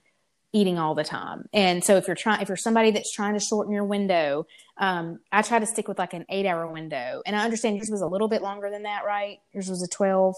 [0.54, 1.50] eating all the time.
[1.52, 4.46] And so if you're trying if you're somebody that's trying to shorten your window,
[4.78, 7.22] um, I try to stick with like an eight hour window.
[7.26, 9.38] And I understand yours was a little bit longer than that, right?
[9.52, 10.34] Yours was a twelve.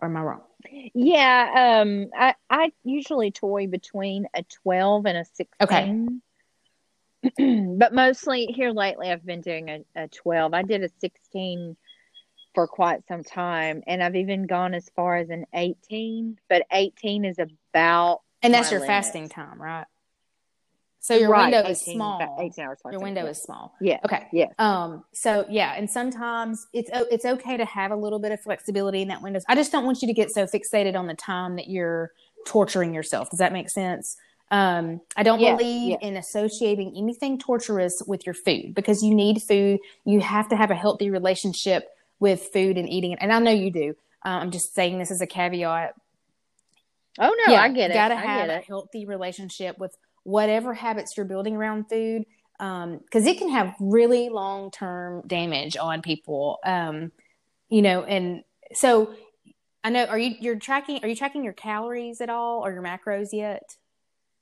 [0.00, 0.42] Or am I wrong?
[0.94, 6.22] Yeah, um, I I usually toy between a twelve and a sixteen.
[7.78, 10.54] but mostly here lately, I've been doing a, a twelve.
[10.54, 11.76] I did a sixteen
[12.54, 16.38] for quite some time, and I've even gone as far as an eighteen.
[16.48, 18.92] But eighteen is about And that's your limit.
[18.92, 19.86] fasting time, right?
[21.00, 22.38] So your Right, window is small.
[22.40, 23.74] 18 hours Your window is small.
[23.78, 23.98] Yeah.
[24.06, 24.26] Okay.
[24.32, 24.46] Yeah.
[24.58, 25.04] Um.
[25.12, 29.08] So yeah, and sometimes it's it's okay to have a little bit of flexibility in
[29.08, 29.40] that window.
[29.46, 32.12] I just don't want you to get so fixated on the time that you're
[32.46, 33.28] torturing yourself.
[33.28, 34.16] Does that make sense?
[34.54, 36.08] Um, I don't Yeah, believe yeah.
[36.08, 39.80] in associating anything torturous with your food because you need food.
[40.04, 41.88] You have to have a healthy relationship
[42.20, 43.88] with food and eating it, and I know you do.
[44.22, 45.94] Um, I'm just saying this as a caveat
[47.18, 47.94] Oh no, I get it.
[47.94, 52.24] You gotta I have a healthy relationship with whatever habits you're building around food,
[52.58, 56.58] because it can have really long term damage on people.
[56.64, 57.12] Um,
[57.68, 59.14] you know, and so
[59.82, 60.04] I know.
[60.06, 61.00] Are you you're tracking?
[61.02, 63.76] Are you tracking your calories at all or your macros yet?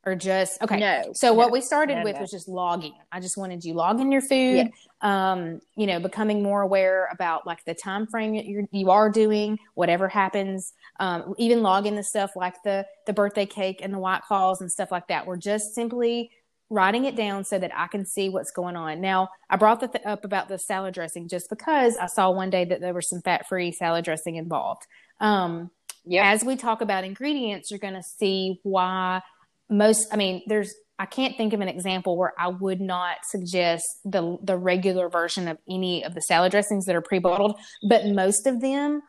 [0.05, 0.79] Or just okay.
[0.79, 1.13] No.
[1.15, 2.23] So what we started no, with no.
[2.23, 2.95] was just logging.
[3.13, 4.71] I just wanted you logging your food.
[5.01, 9.09] Um, you know, becoming more aware about like the time frame that you're you are
[9.11, 10.73] doing, whatever happens.
[10.99, 14.73] Um, even logging the stuff like the the birthday cake and the white claws and
[14.73, 15.25] stuff like that.
[15.25, 16.33] We're just simply
[16.69, 19.01] writing it down so that I can see what's going on.
[19.01, 22.51] Now, I brought that th- up about the salad dressing just because I saw one
[22.51, 24.87] day that there was some fat free salad dressing involved.
[25.21, 25.71] Um,
[26.05, 26.25] Yep.
[26.25, 29.23] as we talk about ingredients, you're going to see why
[29.73, 30.09] most.
[30.13, 30.73] I mean, there's.
[30.99, 35.49] I can't think of an example where I would not suggest the the regular version
[35.49, 37.59] of any of the salad dressings that are pre bottled,
[37.89, 39.03] but most of them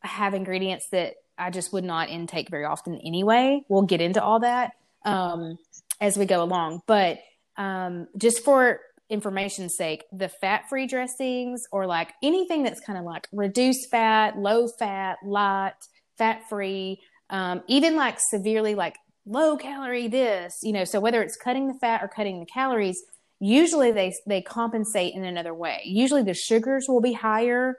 [0.00, 3.62] have ingredients that I just would not intake very often anyway.
[3.68, 4.72] We'll get into all that
[5.04, 5.58] um,
[6.00, 7.18] as we go along, but
[7.56, 13.04] um, just for information's sake, the fat free dressings or like anything that's kind of
[13.04, 15.74] like reduced fat, low fat, light,
[16.16, 17.00] fat free,
[17.30, 18.96] um, even like severely like
[19.26, 23.02] low calorie this, you know, so whether it's cutting the fat or cutting the calories,
[23.40, 25.82] usually they they compensate in another way.
[25.84, 27.78] Usually the sugars will be higher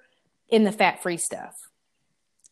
[0.49, 1.55] in the fat free stuff.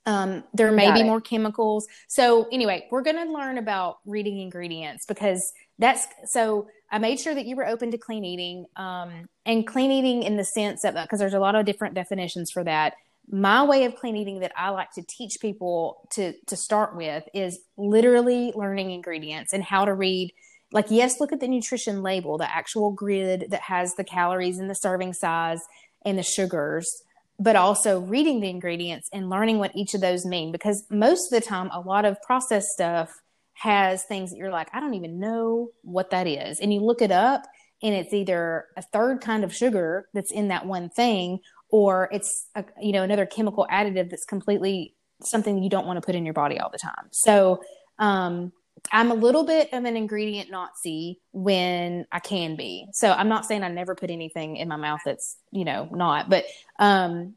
[0.06, 1.06] Um, there may Got be it.
[1.06, 1.88] more chemicals.
[2.08, 6.68] So anyway, we're going to learn about reading ingredients because that's so.
[6.94, 10.36] I made sure that you were open to clean eating, um, and clean eating in
[10.36, 12.96] the sense of because there's a lot of different definitions for that.
[13.30, 17.24] My way of clean eating that I like to teach people to to start with
[17.34, 20.34] is literally learning ingredients and how to read.
[20.74, 24.70] Like, yes, look at the nutrition label, the actual grid that has the calories and
[24.70, 25.60] the serving size
[26.06, 27.04] and the sugars
[27.42, 31.42] but also reading the ingredients and learning what each of those mean because most of
[31.42, 33.12] the time a lot of processed stuff
[33.54, 37.02] has things that you're like i don't even know what that is and you look
[37.02, 37.44] it up
[37.82, 41.40] and it's either a third kind of sugar that's in that one thing
[41.72, 46.06] or it's a, you know another chemical additive that's completely something you don't want to
[46.06, 47.62] put in your body all the time so
[48.00, 48.52] um
[48.92, 52.88] I'm a little bit of an ingredient Nazi when I can be.
[52.94, 56.30] So I'm not saying I never put anything in my mouth that's, you know, not,
[56.30, 56.46] but
[56.80, 57.36] um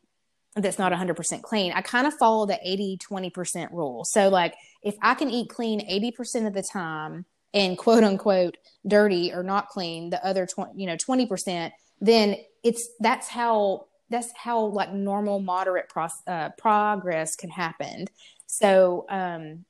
[0.57, 1.73] that's not 100% clean.
[1.73, 4.05] I kind of follow the 80 20% rule.
[4.05, 9.33] So like if I can eat clean 80% of the time and quote unquote dirty
[9.33, 14.67] or not clean the other 20, you know, 20%, then it's that's how that's how
[14.67, 18.07] like normal moderate pro- uh, progress can happen.
[18.47, 19.65] So um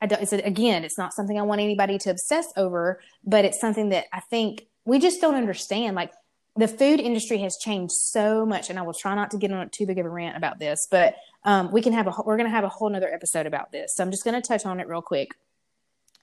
[0.00, 3.46] I don't, it's a, again, it's not something I want anybody to obsess over, but
[3.46, 5.96] it's something that I think we just don't understand.
[5.96, 6.12] Like
[6.56, 9.70] the food industry has changed so much, and I will try not to get on
[9.70, 12.48] too big of a rant about this, but um, we can have a we're going
[12.48, 13.96] to have a whole nother episode about this.
[13.96, 15.30] So I'm just going to touch on it real quick.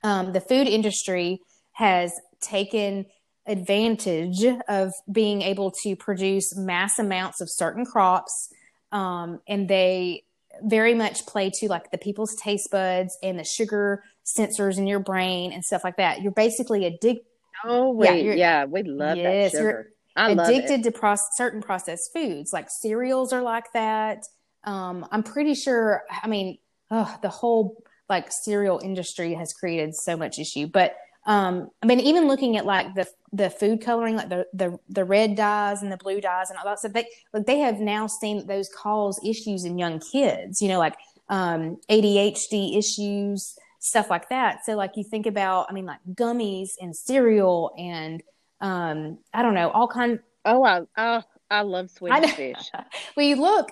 [0.04, 1.40] Um, the food industry
[1.72, 3.06] has taken
[3.46, 8.52] advantage of being able to produce mass amounts of certain crops,
[8.92, 10.24] um, and they
[10.62, 15.00] very much play to like the people's taste buds and the sugar sensors in your
[15.00, 16.22] brain and stuff like that.
[16.22, 17.24] You're basically addicted
[17.64, 19.92] Oh, Yeah, yeah, we love Yes, that sugar.
[20.16, 24.24] I love addicted to proc- certain processed foods like cereals are like that
[24.64, 26.58] um, i'm pretty sure i mean
[26.90, 32.00] ugh, the whole like cereal industry has created so much issue but um, i mean
[32.00, 35.90] even looking at like the the food coloring like the the, the red dyes and
[35.90, 38.68] the blue dyes and all that stuff they like they have now seen that those
[38.76, 40.96] cause issues in young kids you know like
[41.28, 46.72] um, adhd issues stuff like that so like you think about i mean like gummies
[46.80, 48.22] and cereal and
[48.62, 50.20] um, I don't know, all kind.
[50.44, 51.88] Oh, I, oh, I love I.
[51.98, 52.70] Swedish fish.
[53.16, 53.70] Well, you look,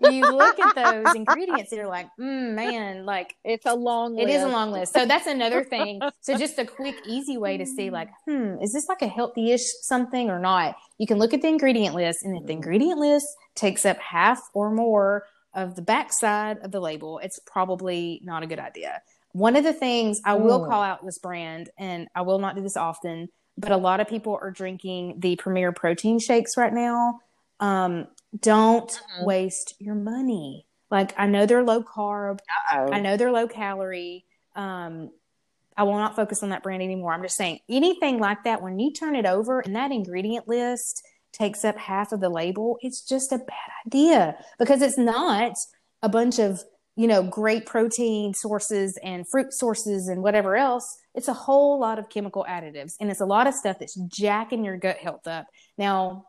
[0.00, 4.24] you look at those ingredients, and you're like, mm, man, like It's a long it
[4.24, 4.34] list.
[4.36, 4.92] is a long list.
[4.92, 6.00] So that's another thing.
[6.20, 9.62] So just a quick, easy way to see, like, hmm, is this like a healthy-ish
[9.82, 10.74] something or not?
[10.98, 14.40] You can look at the ingredient list, and if the ingredient list takes up half
[14.54, 15.24] or more
[15.54, 19.02] of the backside of the label, it's probably not a good idea.
[19.32, 20.68] One of the things I will Mm.
[20.68, 23.28] call out this brand, and I will not do this often,
[23.58, 27.20] but a lot of people are drinking the Premier protein shakes right now.
[27.60, 28.06] Um,
[28.40, 29.24] don't Mhm.
[29.26, 30.66] waste your money.
[30.90, 32.40] Like I know they're low carb,
[32.72, 32.92] Uh-oh.
[32.92, 34.24] I know they're low calorie.
[34.56, 35.10] Um,
[35.76, 37.12] I will not focus on that brand anymore.
[37.12, 41.02] I'm just saying anything like that, when you turn it over and that ingredient list
[41.32, 45.52] takes up half of the label, it's just a bad idea because it's not
[46.02, 46.62] a bunch of,
[47.00, 50.98] you know, great protein sources and fruit sources and whatever else.
[51.14, 54.66] It's a whole lot of chemical additives and it's a lot of stuff that's jacking
[54.66, 55.46] your gut health up.
[55.78, 56.26] Now,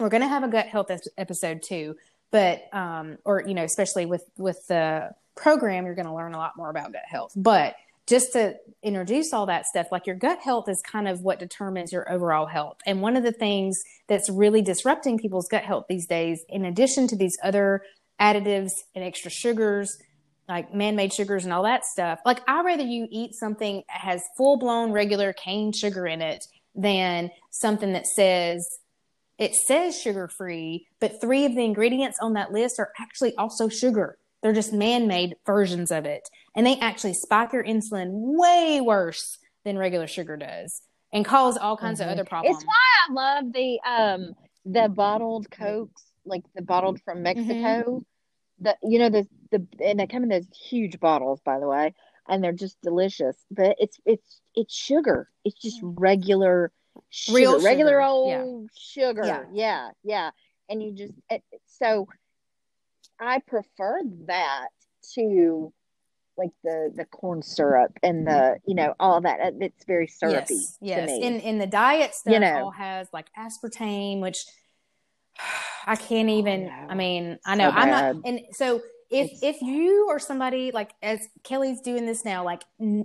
[0.00, 1.94] we're going to have a gut health episode too,
[2.32, 6.38] but um or you know, especially with with the program you're going to learn a
[6.38, 7.30] lot more about gut health.
[7.36, 7.76] But
[8.08, 11.92] just to introduce all that stuff, like your gut health is kind of what determines
[11.92, 12.78] your overall health.
[12.84, 17.06] And one of the things that's really disrupting people's gut health these days, in addition
[17.06, 17.82] to these other
[18.20, 19.96] additives and extra sugars,
[20.48, 24.22] like man-made sugars and all that stuff, like I rather you eat something that has
[24.36, 26.44] full-blown regular cane sugar in it
[26.74, 28.68] than something that says
[29.38, 34.18] it says sugar-free, but three of the ingredients on that list are actually also sugar.
[34.42, 36.28] They're just man made versions of it.
[36.54, 41.76] And they actually spike your insulin way worse than regular sugar does and cause all
[41.76, 42.10] kinds mm-hmm.
[42.10, 42.56] of other problems.
[42.56, 42.74] It's why
[43.08, 44.34] I love the um
[44.66, 47.48] the bottled cokes, like the bottled from mm-hmm.
[47.48, 47.90] Mexico.
[47.90, 47.98] Mm-hmm.
[48.60, 51.94] The you know the the and they come in those huge bottles, by the way,
[52.28, 53.36] and they're just delicious.
[53.50, 55.28] But it's it's it's sugar.
[55.44, 55.94] It's just mm.
[55.96, 56.72] regular
[57.08, 57.64] sugar, Real sugar.
[57.64, 58.78] regular old yeah.
[58.78, 59.24] sugar.
[59.24, 59.44] Yeah.
[59.52, 60.30] yeah, yeah.
[60.68, 62.06] And you just it, so
[63.18, 64.68] I prefer that
[65.14, 65.72] to
[66.40, 70.78] like the the corn syrup and the you know all that it's very syrupy yes,
[70.80, 71.10] yes.
[71.10, 72.64] in in the diet stuff you know.
[72.64, 74.44] all has like aspartame which
[75.86, 76.86] i can't even oh, no.
[76.88, 80.70] i mean i know so i'm not and so if it's, if you or somebody
[80.72, 82.62] like as kelly's doing this now like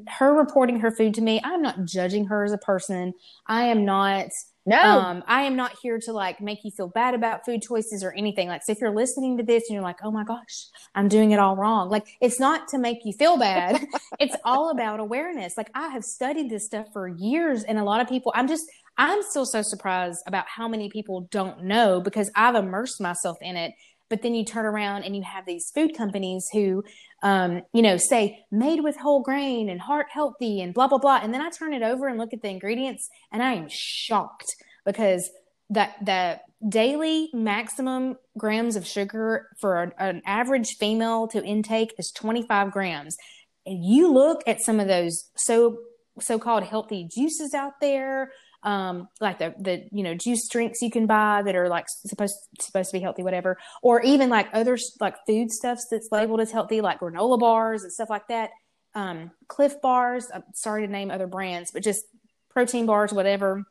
[0.07, 3.13] her reporting her food to me i'm not judging her as a person
[3.47, 4.29] i am not
[4.67, 8.03] no, um, I am not here to like make you feel bad about food choices
[8.03, 8.47] or anything.
[8.47, 10.65] Like, so if you're listening to this and you're like, oh my gosh,
[10.95, 11.89] I'm doing it all wrong.
[11.89, 13.85] Like, it's not to make you feel bad.
[14.19, 15.55] it's all about awareness.
[15.55, 18.65] Like, I have studied this stuff for years, and a lot of people, I'm just,
[18.97, 23.57] I'm still so surprised about how many people don't know because I've immersed myself in
[23.57, 23.73] it.
[24.07, 26.83] But then you turn around and you have these food companies who
[27.25, 31.19] um, you know, say made with whole grain and heart healthy and blah, blah, blah.
[31.23, 34.55] And then I turn it over and look at the ingredients and I am shocked
[34.85, 35.27] because
[35.71, 36.39] that, the
[36.69, 43.17] daily maximum grams of sugar for an, an average female to intake is 25 grams.
[43.65, 45.79] And you look at some of those so,
[46.19, 48.31] so-called healthy juices out there,
[48.65, 52.35] um, like the the you know juice drinks you can buy that are like supposed
[52.59, 56.51] supposed to be healthy, whatever, or even like other like food stuffs that's labeled as
[56.51, 58.49] healthy, like granola bars and stuff like that.
[58.95, 60.27] Um, Clif bars.
[60.33, 62.05] I'm sorry to name other brands, but just
[62.49, 63.65] protein bars, whatever.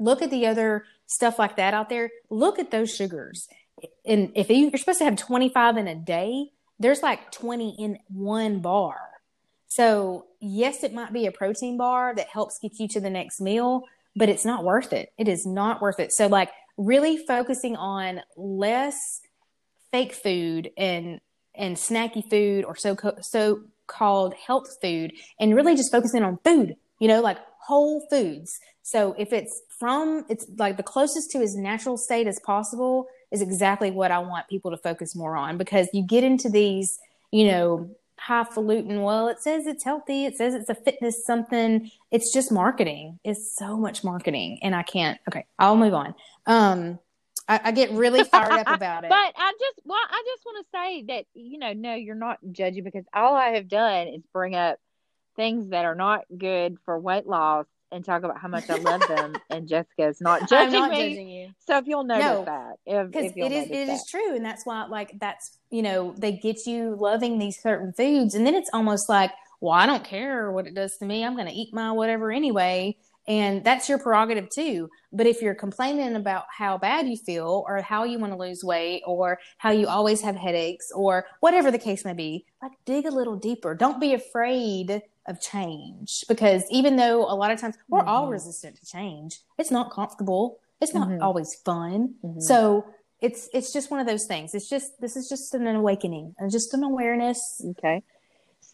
[0.00, 2.10] Look at the other stuff like that out there.
[2.30, 3.46] Look at those sugars.
[4.06, 8.60] And if you're supposed to have 25 in a day, there's like 20 in one
[8.60, 8.98] bar.
[9.66, 13.40] So, yes, it might be a protein bar that helps get you to the next
[13.40, 13.84] meal,
[14.16, 15.12] but it's not worth it.
[15.18, 16.12] It is not worth it.
[16.12, 19.20] So like really focusing on less
[19.92, 21.20] fake food and
[21.56, 26.74] and snacky food or so so called health food and really just focusing on food,
[26.98, 28.58] you know, like whole foods.
[28.82, 33.42] So if it's from it's like the closest to his natural state as possible is
[33.42, 36.98] exactly what I want people to focus more on because you get into these,
[37.30, 37.90] you know,
[38.26, 39.02] highfalutin.
[39.02, 40.24] Well, it says it's healthy.
[40.24, 41.90] It says it's a fitness something.
[42.10, 43.18] It's just marketing.
[43.24, 45.18] It's so much marketing, and I can't.
[45.28, 46.14] Okay, I'll move on.
[46.46, 46.98] Um,
[47.48, 49.10] I, I get really fired up about it.
[49.10, 52.38] But I just, well, I just want to say that you know, no, you're not
[52.50, 54.78] judging because all I have done is bring up
[55.36, 59.00] things that are not good for weight loss and talk about how much I love
[59.06, 59.36] them.
[59.50, 61.10] and Jessica's not judging not me.
[61.10, 61.48] Judging you.
[61.60, 64.86] So if you'll notice no, that, because it is it is true, and that's why
[64.86, 69.08] like that's you know they get you loving these certain foods, and then it's almost
[69.08, 69.30] like,
[69.60, 71.24] well, I don't care what it does to me.
[71.24, 72.96] I'm going to eat my whatever anyway.
[73.26, 74.90] And that's your prerogative too.
[75.12, 78.62] But if you're complaining about how bad you feel or how you want to lose
[78.62, 83.06] weight or how you always have headaches or whatever the case may be, like dig
[83.06, 83.74] a little deeper.
[83.74, 88.08] Don't be afraid of change because even though a lot of times we're mm-hmm.
[88.08, 90.58] all resistant to change, it's not comfortable.
[90.80, 91.22] It's not mm-hmm.
[91.22, 92.14] always fun.
[92.22, 92.40] Mm-hmm.
[92.40, 92.84] So
[93.22, 94.54] it's it's just one of those things.
[94.54, 97.64] It's just this is just an awakening and just an awareness.
[97.70, 98.02] Okay.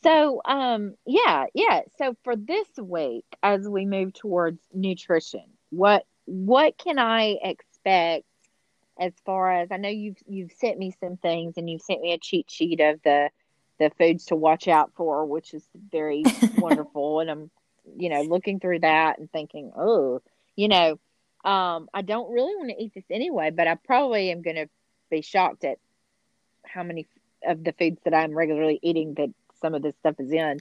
[0.03, 1.83] So um yeah, yeah.
[1.99, 8.25] So for this week as we move towards nutrition, what what can I expect
[8.99, 12.13] as far as I know you've you've sent me some things and you've sent me
[12.13, 13.31] a cheat sheet of the
[13.81, 16.23] the foods to watch out for, which is very
[16.59, 17.21] wonderful.
[17.21, 17.51] And I'm,
[17.97, 20.21] you know, looking through that and thinking, oh,
[20.55, 21.01] you know,
[21.45, 24.69] um, I don't really want to eat this anyway, but I probably am going to
[25.11, 25.79] be shocked at
[26.65, 27.07] how many
[27.45, 29.31] of the foods that I'm regularly eating that
[29.61, 30.59] some of this stuff is in.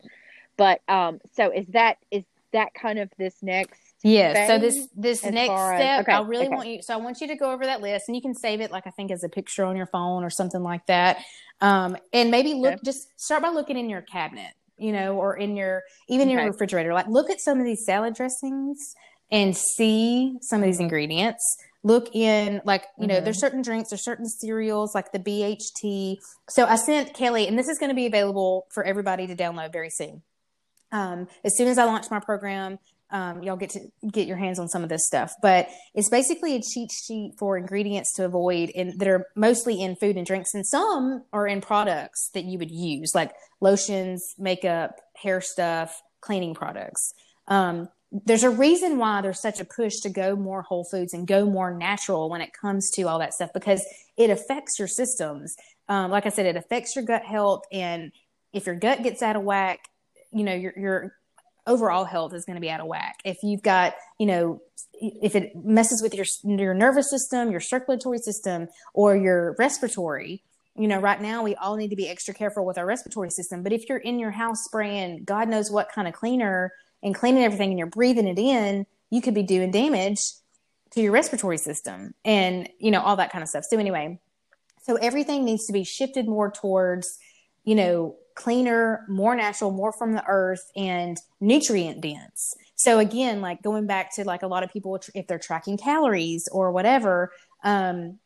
[0.58, 3.80] But um, so is that is that kind of this next?
[4.04, 4.48] Yes.
[4.48, 6.56] So this this next as- step, okay, I really okay.
[6.56, 6.82] want you.
[6.82, 8.88] So I want you to go over that list, and you can save it, like
[8.88, 11.18] I think, as a picture on your phone or something like that.
[11.62, 12.82] Um, and maybe look, Okay.
[12.86, 16.94] just start by looking in your cabinet, you know, or in your even your refrigerator.
[16.94, 18.96] Like look at some of these salad dressings
[19.32, 21.44] and see some of these ingredients.
[21.84, 23.24] Look in, like you know, Mhm.
[23.24, 26.18] there's certain drinks, there's certain cereals, like the BHT.
[26.50, 29.72] So I sent Kelly, and this is going to be available for everybody to download
[29.72, 30.22] very soon.
[30.92, 32.80] Um, as soon as I launch my program,
[33.12, 33.80] um, y'all get to
[34.12, 35.34] get your hands on some of this stuff.
[35.42, 39.96] But it's basically a cheat sheet for ingredients to avoid and that are mostly in
[39.96, 45.00] food and drinks, and some are in products that you would use, like lotions, makeup,
[45.16, 47.14] hair stuff, cleaning products.
[47.48, 51.28] Um, there's a reason why there's such a push to go more whole foods and
[51.28, 53.86] go more natural when it comes to all that stuff because
[54.18, 55.56] it affects your systems.
[55.88, 58.12] Um, like I said, it affects your gut health, and
[58.52, 59.80] if your gut gets out of whack,
[60.32, 61.16] you know your your
[61.68, 63.20] overall health is going to be out of whack.
[63.24, 64.62] If you've got, you know,
[64.94, 70.44] if it messes with your your nervous system, your circulatory system, or your respiratory,
[70.76, 73.62] you know, right now we all need to be extra careful with our respiratory system.
[73.62, 77.44] But if you're in your house spraying God knows what kind of cleaner and cleaning
[77.44, 80.20] everything and you're breathing it in, you could be doing damage
[80.92, 83.66] to your respiratory system and, you know, all that kind of stuff.
[83.66, 84.20] So anyway,
[84.82, 87.18] so everything needs to be shifted more towards,
[87.64, 92.56] you know, cleaner, more natural, more from the earth and nutrient dense.
[92.76, 96.48] So again, like going back to like a lot of people, if they're tracking calories
[96.52, 97.32] or whatever,
[97.64, 98.18] um,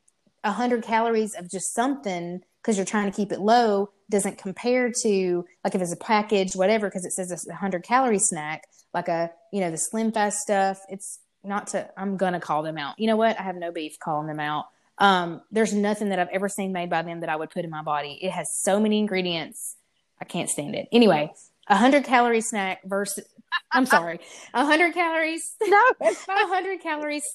[0.44, 4.92] a hundred calories of just something because you're trying to keep it low doesn't compare
[4.92, 8.68] to like if it's a package, whatever, because it says it's a hundred calorie snack,
[8.94, 10.80] like a, you know, the SlimFast stuff.
[10.88, 13.00] It's not to, I'm to call them out.
[13.00, 13.40] You know what?
[13.40, 14.66] I have no beef calling them out.
[15.00, 17.72] Um, there's nothing that I've ever seen made by them that I would put in
[17.72, 18.20] my body.
[18.22, 19.76] It has so many ingredients.
[20.22, 20.88] I can't stand it.
[20.92, 21.34] Anyway,
[21.68, 23.26] a hundred calorie snack versus,
[23.72, 24.20] I'm sorry,
[24.54, 27.26] a hundred calories, No, it's a hundred calories.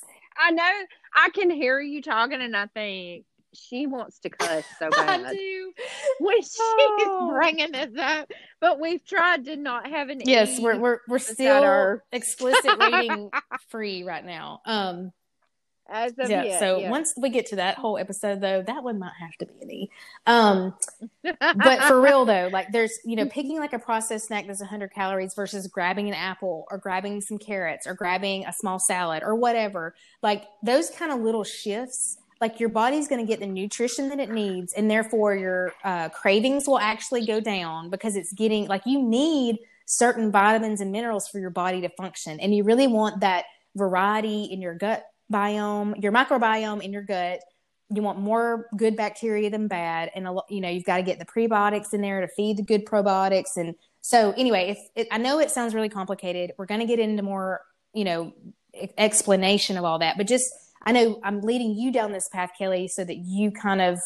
[0.40, 0.70] I know.
[1.16, 3.24] I can hear you talking, and I think
[3.54, 5.24] she wants to cuss so bad.
[5.26, 5.72] I do.
[6.20, 7.30] when she's Oh.
[7.32, 8.30] bringing this up.
[8.60, 12.78] But we've tried to not have an Yes, E we're we're we're still our- explicit
[12.80, 13.30] rating
[13.70, 14.60] free right now.
[14.64, 15.12] Um,
[15.90, 16.42] as of yeah.
[16.44, 16.90] yet, so yeah.
[16.90, 19.70] once we get to that whole episode, though, that one might have to be an
[19.70, 19.90] E.
[20.26, 20.74] Um,
[21.40, 24.92] but for real though, like there's you know picking like a processed snack that's 100
[24.92, 29.34] calories versus grabbing an apple or grabbing some carrots or grabbing a small salad or
[29.34, 29.94] whatever.
[30.22, 32.18] Like those kind of little shifts.
[32.40, 36.08] Like your body's going to get the nutrition that it needs, and therefore your uh,
[36.10, 41.28] cravings will actually go down because it's getting like you need certain vitamins and minerals
[41.28, 43.44] for your body to function, and you really want that
[43.76, 47.40] variety in your gut biome, your microbiome in your gut.
[47.90, 51.02] You want more good bacteria than bad and a lo- you know you've got to
[51.02, 55.16] get the prebiotics in there to feed the good probiotics and so anyway it, i
[55.16, 56.52] know it sounds really complicated.
[56.58, 57.62] We're going to get into more
[57.94, 58.34] you know
[58.98, 60.52] explanation of all that but just
[60.88, 64.00] i know i'm leading you down this path kelly so that you kind of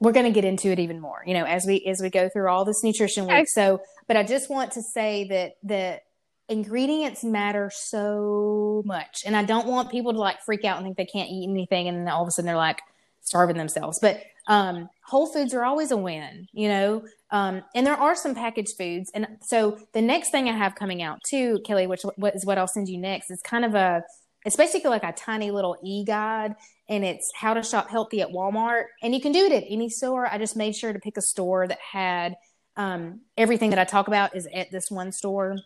[0.00, 2.28] we're going to get into it even more you know as we as we go
[2.28, 3.48] through all this nutrition week.
[3.48, 6.00] So but i just want to say that the
[6.48, 10.96] ingredients matter so much and i don't want people to like freak out and think
[10.96, 12.80] they can't eat anything and then all of a sudden they're like
[13.22, 13.98] starving themselves.
[14.00, 17.04] But um whole foods are always a win you know?
[17.30, 19.10] Um and there are some packaged foods.
[19.14, 22.58] And so the next thing i have coming out too kelly which what is what
[22.58, 24.02] i'll send you next is kind of a
[24.44, 26.54] it's basically like a tiny little e-guide
[26.88, 29.88] and it's how to shop healthy at walmart and you can do it at any
[29.88, 32.34] store i just made sure to pick a store that had
[32.76, 35.56] um, everything that i talk about is at this one store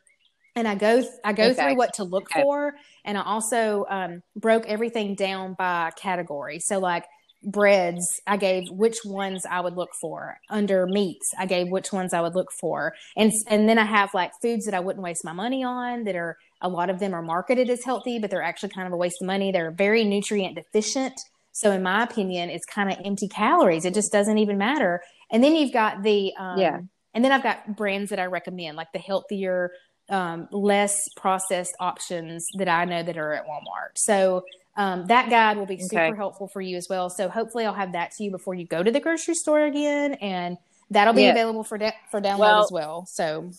[0.57, 1.63] and I go I go Okay.
[1.63, 2.43] through what to look Okay.
[2.43, 6.61] for, and I also um, broke everything down by category.
[6.61, 7.05] So like
[7.43, 10.39] breads, I gave which ones I would look for.
[10.49, 14.15] Under meats, I gave which ones I would look for, and and then I have
[14.15, 16.05] like foods that I wouldn't waste my money on.
[16.05, 18.93] That are a lot of them are marketed as healthy, but they're actually kind of
[18.93, 19.53] a waste of money.
[19.53, 21.13] They're very nutrient deficient.
[21.53, 23.85] So in my opinion, it's kind of empty calories.
[23.85, 25.03] It just doesn't even matter.
[25.31, 26.81] And then you've got the um, Yeah.
[27.13, 29.71] and then I've got brands that I recommend, like the healthier
[30.09, 33.93] um, less processed options that I know that are at Walmart.
[33.97, 34.43] So
[34.77, 36.17] um, that guide will be super Okay.
[36.17, 37.09] helpful for you as well.
[37.09, 40.15] So hopefully I'll have that to you before you go to the grocery store again,
[40.15, 40.59] and
[40.91, 41.31] that'll be Yeah.
[41.31, 43.07] available for da- for download Well- as well.
[43.07, 43.51] So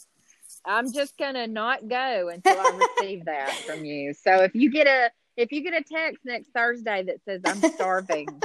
[0.66, 4.14] I'm just gonna not go until I receive that from you.
[4.14, 7.62] So if you get a if you get a text next Thursday that says I'm
[7.74, 8.42] starving,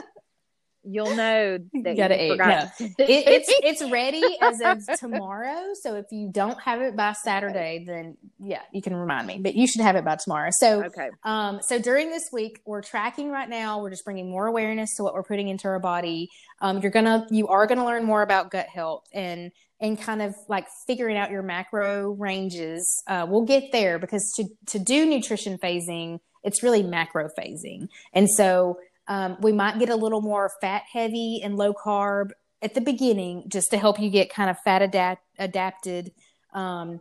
[0.83, 2.31] you'll know that You you, gotta eat.
[2.31, 2.73] forgot.
[2.81, 5.68] It, it's it's ready as of tomorrow.
[5.81, 9.39] So if you don't have it by Saturday, then yeah, you can remind me.
[9.39, 10.51] But you should have it by tomorrow.
[10.53, 11.11] So okay.
[11.23, 13.81] Um, so during this week, we're tracking right now.
[13.81, 16.29] We're just bringing more awareness to what we're putting into our body.
[16.61, 20.35] Um, you're gonna, you are gonna learn more about gut health and and kind of
[20.49, 23.03] like figuring out your macro ranges.
[23.07, 28.28] Uh, we'll get there because to to do nutrition phasing, it's really macro phasing, and
[28.28, 28.78] so
[29.09, 32.31] um, we might get a little more fat heavy and low carb
[32.62, 36.12] at the beginning, just to help you get kind of fat adapt adapted.
[36.53, 37.01] Um,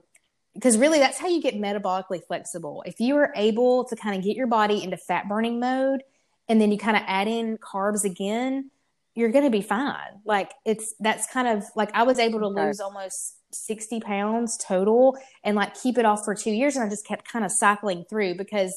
[0.55, 2.84] because really that's how you get metabolically flexible.
[2.86, 6.03] If you are able to kind of get your body into fat burning mode
[6.49, 8.71] and then you kind of add in carbs again,
[9.20, 10.22] you're going to be fine.
[10.26, 15.17] Like it's that's kind of like I was able to lose almost 60 pounds total
[15.43, 18.05] and like keep it off for 2 years and I just kept kind of cycling
[18.09, 18.74] through because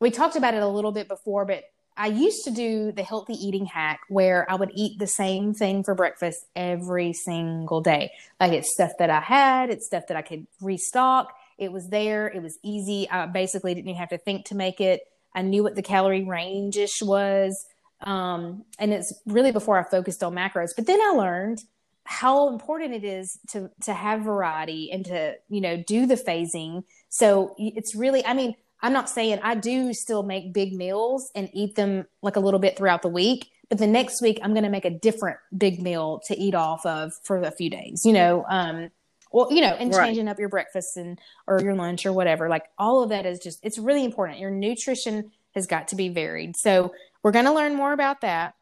[0.00, 1.64] we talked about it a little bit before but
[1.96, 5.84] I used to do the healthy eating hack where I would eat the same thing
[5.84, 8.10] for breakfast every single day.
[8.40, 11.32] Like it's stuff that I had, it's stuff that I could restock.
[11.56, 13.08] It was there, it was easy.
[13.10, 15.02] I basically didn't even have to think to make it.
[15.36, 17.64] I knew what the calorie range ish was.
[18.04, 20.70] Um, and it's really before I focused on macros.
[20.76, 21.62] But then I learned
[22.04, 26.84] how important it is to to have variety and to you know do the phasing.
[27.08, 31.48] So it's really, I mean, I'm not saying I do still make big meals and
[31.54, 34.64] eat them like a little bit throughout the week, but the next week I'm going
[34.64, 38.04] to make a different big meal to eat off of for a few days.
[38.04, 38.90] You know, um,
[39.32, 40.06] well, you know, and Right.
[40.08, 42.48] changing up your breakfast and or your lunch or whatever.
[42.50, 44.38] Like all of that is just it's really important.
[44.38, 46.56] Your nutrition has got to be varied.
[46.56, 46.92] So
[47.24, 48.54] we're going to learn more about that,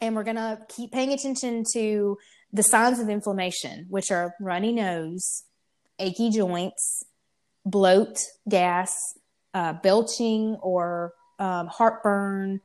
[0.00, 2.16] and we're going to keep paying attention to
[2.50, 5.44] the signs of inflammation, which are runny nose,
[5.98, 7.04] achy joints,
[7.66, 9.18] bloat, gas,
[9.52, 12.62] uh, belching, or um, heartburn,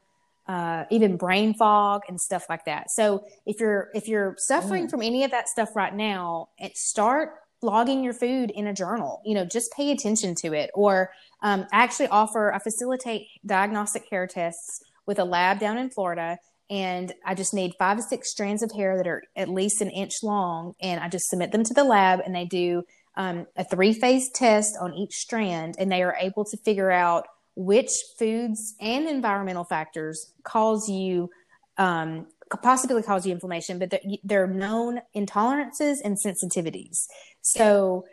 [0.47, 2.89] uh, even brain fog and stuff like that.
[2.89, 7.33] So if you're if you're suffering from any of that stuff right now, it start
[7.61, 9.21] logging your food in a journal.
[9.25, 10.69] You know, just pay attention to it.
[10.73, 11.11] Or
[11.41, 16.37] um, I actually offer I facilitate diagnostic hair tests with a lab down in Florida.
[16.69, 19.91] And I just need five to six strands of hair that are at least an
[19.91, 22.83] inch long, and I just submit them to the lab, and they do
[23.15, 27.27] um, a three phase test on each strand, and they are able to figure out
[27.55, 31.29] which foods and environmental factors cause you
[31.77, 32.27] um,
[32.63, 37.05] possibly cause you inflammation, but they're, they're known intolerances and sensitivities.
[37.41, 38.05] So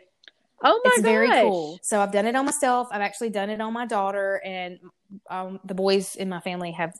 [0.65, 1.05] Oh my it's gosh.
[1.05, 1.79] very cool.
[1.83, 2.89] So I've done it on myself.
[2.93, 4.79] I've actually done it on my daughter, and
[5.31, 6.93] um, the boys in my family have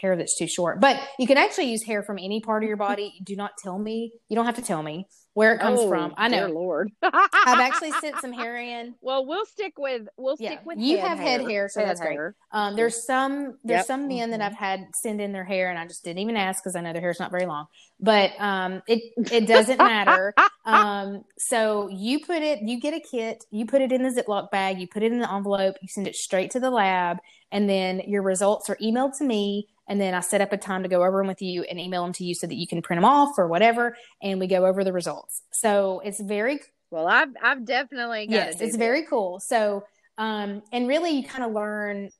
[0.00, 0.80] hair that's too short.
[0.80, 3.20] But you can actually use hair from any part of your body.
[3.24, 4.12] Do not tell me.
[4.28, 6.14] You don't have to tell me where it comes Oh, from.
[6.16, 6.54] I dear know.
[6.54, 6.92] Lord.
[7.02, 8.94] I've actually sent some hair in.
[9.00, 11.88] Well, we'll stick with we'll Yeah, stick with you head have head hair, so Head
[11.88, 12.18] that's great.
[12.52, 13.86] Um, there's some there's Yep.
[13.86, 14.46] some men that Mhm.
[14.46, 16.92] I've had send in their hair, and I just didn't even ask because I know
[16.92, 17.66] their hair's not very long.
[18.00, 20.34] But um, it it doesn't matter.
[20.64, 24.50] um, so you put it, you get a kit, you put it in the Ziploc
[24.50, 27.18] bag, you put it in the envelope, you send it straight to the lab,
[27.52, 29.68] and then your results are emailed to me.
[29.90, 32.04] And then I set up a time to go over them with you and email
[32.04, 33.96] them to you so that you can print them off or whatever.
[34.22, 35.42] And we go over the results.
[35.52, 36.60] So it's very
[36.90, 39.84] Well, I've I've definitely yes it's very cool so
[40.16, 42.10] um and really you kind of learn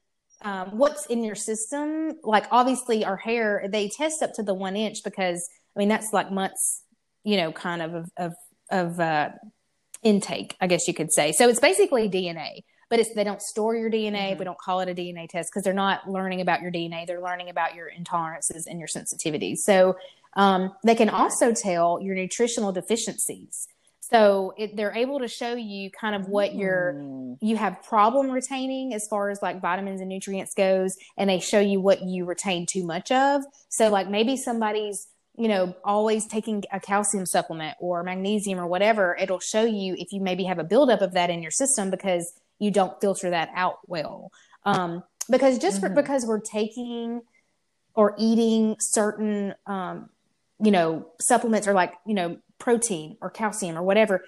[0.43, 4.75] um, what's in your system like obviously our hair they test up to the one
[4.75, 6.83] inch because i mean that's like months
[7.25, 8.35] you know kind of of of,
[8.71, 9.29] of uh
[10.03, 13.75] intake i guess you could say so it's basically dna but it's they don't store
[13.75, 14.39] your dna Mhm.
[14.39, 17.23] we don't call it a dna test because they're not learning about your dna they're
[17.23, 19.59] learning about your intolerances and your sensitivities.
[19.59, 19.97] So
[20.35, 23.67] um, they can also tell your nutritional deficiencies.
[24.01, 27.39] So it, they're able to show you kind of what your Mm.
[27.41, 31.61] you have problem retaining as far as like vitamins and nutrients goes and they show
[31.61, 33.43] you what you retain too much of.
[33.69, 39.17] So like maybe somebody's you know always taking a calcium supplement or magnesium or whatever.
[39.19, 42.33] It'll show you if you maybe have a buildup of that in your system because
[42.61, 44.31] you don't filter that out well
[44.65, 45.97] um, because just for, Mhm.
[45.97, 47.23] because we're taking
[47.95, 50.11] or eating certain um,
[50.63, 54.23] you know supplements or like you know protein or calcium or whatever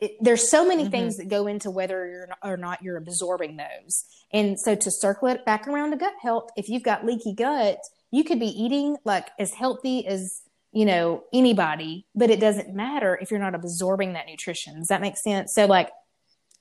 [0.00, 0.90] it, there's so many Mhm.
[0.90, 4.04] things that go into whether you're or not you're absorbing those.
[4.32, 7.80] And so to circle it back around to gut health, if you've got leaky gut,
[8.12, 13.18] you could be eating like as healthy as you know anybody, but it doesn't matter
[13.20, 14.78] if you're not absorbing that nutrition.
[14.78, 15.52] Does that make sense?
[15.54, 15.90] So like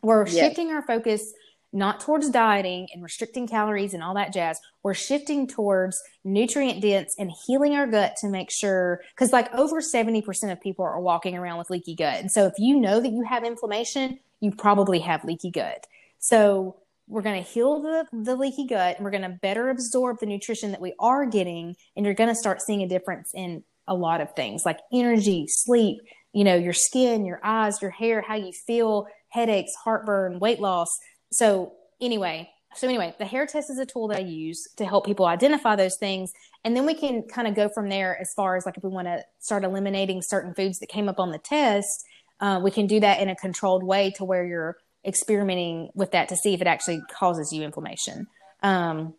[0.07, 0.35] we're Yes.
[0.35, 1.33] shifting our focus
[1.73, 4.57] not towards dieting and restricting calories and all that jazz.
[4.83, 9.81] We're shifting towards nutrient dense and healing our gut to make sure because like over
[9.81, 12.21] 70% of people are walking around with leaky gut.
[12.21, 15.85] And so if you know that you have inflammation, you probably have leaky gut.
[16.19, 16.77] So
[17.09, 20.25] we're going to heal the, the leaky gut and we're going to better absorb the
[20.25, 23.93] nutrition that we are getting and you're going to start seeing a difference in a
[23.93, 25.99] lot of things like energy sleep
[26.33, 30.89] you know your skin your eyes your hair how you feel headaches heartburn weight loss
[31.31, 35.05] so anyway so anyway the hair test is a tool that i use to help
[35.05, 36.31] people identify those things
[36.63, 38.89] and then we can kind of go from there as far as like if we
[38.89, 42.05] want to start eliminating certain foods that came up on the test
[42.39, 46.29] uh, we can do that in a controlled way to where you're experimenting with that
[46.29, 48.27] to see if it actually causes you inflammation.
[48.61, 49.15] Um,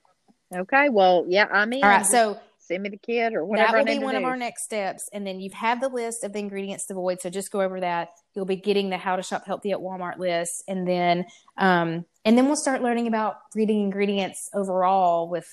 [0.54, 0.88] okay.
[0.88, 2.06] Well, yeah, I mean, all right.
[2.06, 2.38] So
[2.68, 3.72] send me the kit or whatever.
[3.72, 5.08] That will be one of our next steps.
[5.12, 7.20] And then you have had the list of the ingredients to avoid.
[7.20, 8.10] So just go over that.
[8.34, 10.62] You'll be getting the how to shop healthy at Walmart list.
[10.68, 11.24] And then,
[11.56, 15.48] um, and then we'll start learning about reading ingredients overall with,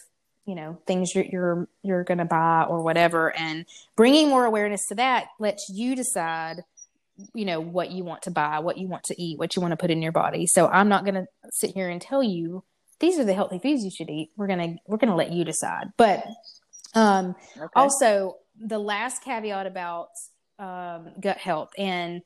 [0.45, 3.35] you know, things you're, you're, you're going to buy or whatever.
[3.35, 6.63] And bringing more awareness to that lets you decide
[7.33, 9.71] you know what you want to buy what you want to eat what you want
[9.71, 12.61] to put in your body so i'm not going to sit here and tell you
[12.99, 15.31] these are the healthy foods you should eat we're going to we're going to let
[15.31, 16.25] you decide but
[16.95, 17.67] um okay.
[17.75, 20.09] also the last caveat about
[20.59, 22.21] um, gut health and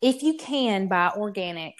[0.00, 1.74] if you can buy organic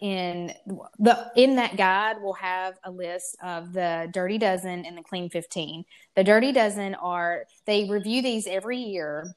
[0.00, 0.52] in
[0.98, 5.30] the in that guide we'll have a list of the dirty dozen and the clean
[5.30, 5.84] 15
[6.16, 9.34] the dirty dozen are they review these every year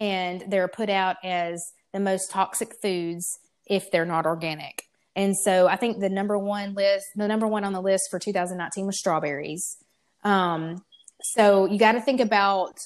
[0.00, 4.84] and they're put out as the most toxic foods if they're not organic.
[5.16, 8.18] And so I think the number one list, the number one on the list for
[8.18, 9.76] 2019 was strawberries.
[10.22, 10.84] Um,
[11.22, 12.78] so you got to think about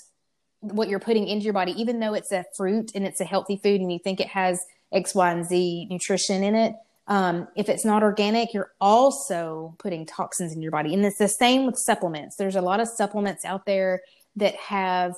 [0.60, 3.56] what you're putting into your body, even though it's a fruit and it's a healthy
[3.56, 6.74] food and you think it has X, Y, and Z nutrition in it.
[7.08, 10.94] Um, if it's not organic, you're also putting toxins in your body.
[10.94, 12.36] And it's the same with supplements.
[12.36, 14.02] There's a lot of supplements out there
[14.36, 15.14] that have,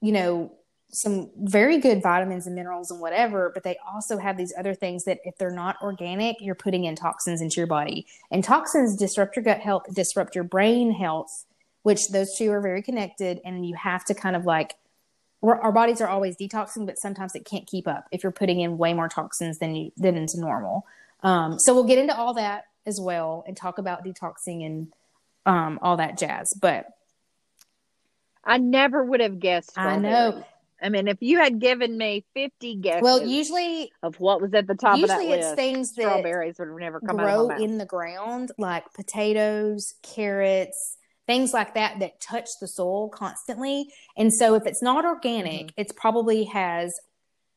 [0.00, 0.52] you know,
[0.88, 5.04] some very good vitamins and minerals and whatever, but they also have these other things
[5.04, 8.06] that if they're not organic, you're putting in toxins into your body.
[8.30, 11.44] And toxins disrupt your gut health, disrupt your brain health,
[11.86, 13.40] which those two are very connected.
[13.44, 14.74] And you have to kind of like,
[15.40, 18.76] our bodies are always detoxing, but sometimes it can't keep up if you're putting in
[18.76, 20.84] way more toxins than you than into normal.
[21.22, 24.92] Um, so we'll get into all that as well and talk about detoxing and
[25.46, 26.52] um, all that jazz.
[26.60, 26.86] But
[28.42, 29.78] I never would have guessed.
[29.78, 30.44] I know.
[30.82, 34.66] I mean, if you had given me 50 guesses, well, usually of what was at
[34.66, 37.52] the top usually of that it's list, things that strawberries would have never come grow
[37.52, 40.96] out in the ground, like potatoes, carrots,
[41.26, 43.88] things like that that touch the soil constantly.
[44.16, 45.80] And so, if it's not organic, mm-hmm.
[45.80, 46.98] it probably has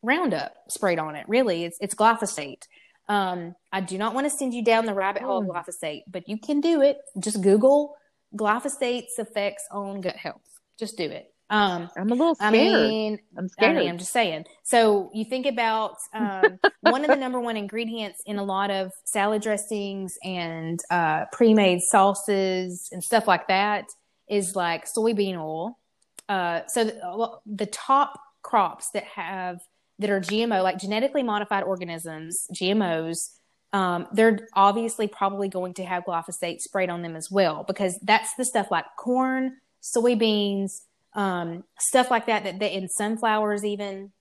[0.02, 1.26] Roundup sprayed on it.
[1.28, 2.68] Really, it's it's glyphosate.
[3.08, 5.50] Um, I do not want to send you down the rabbit hole mm.
[5.50, 6.98] of glyphosate, but you can do it.
[7.20, 7.96] Just Google
[8.36, 10.60] glyphosate's effects on gut health.
[10.78, 11.34] Just do it.
[11.50, 12.54] Um, I'm a little scared.
[12.54, 13.78] I mean, I'm scared.
[13.78, 14.46] I am just saying.
[14.64, 18.92] So you think about um, one of the number one ingredients in a lot of
[19.06, 23.86] salad dressings and uh, pre-made sauces and stuff like that
[24.30, 25.80] is like soybean oil.
[26.28, 29.60] Uh, so the, the top crops that have
[29.98, 33.32] that are GMO, like genetically modified organisms, GMOs,
[33.74, 38.34] um, they're obviously probably going to have glyphosate sprayed on them as well because that's
[38.36, 40.82] the stuff like corn, soybeans,
[41.14, 44.12] um, stuff like that, that, that in sunflowers even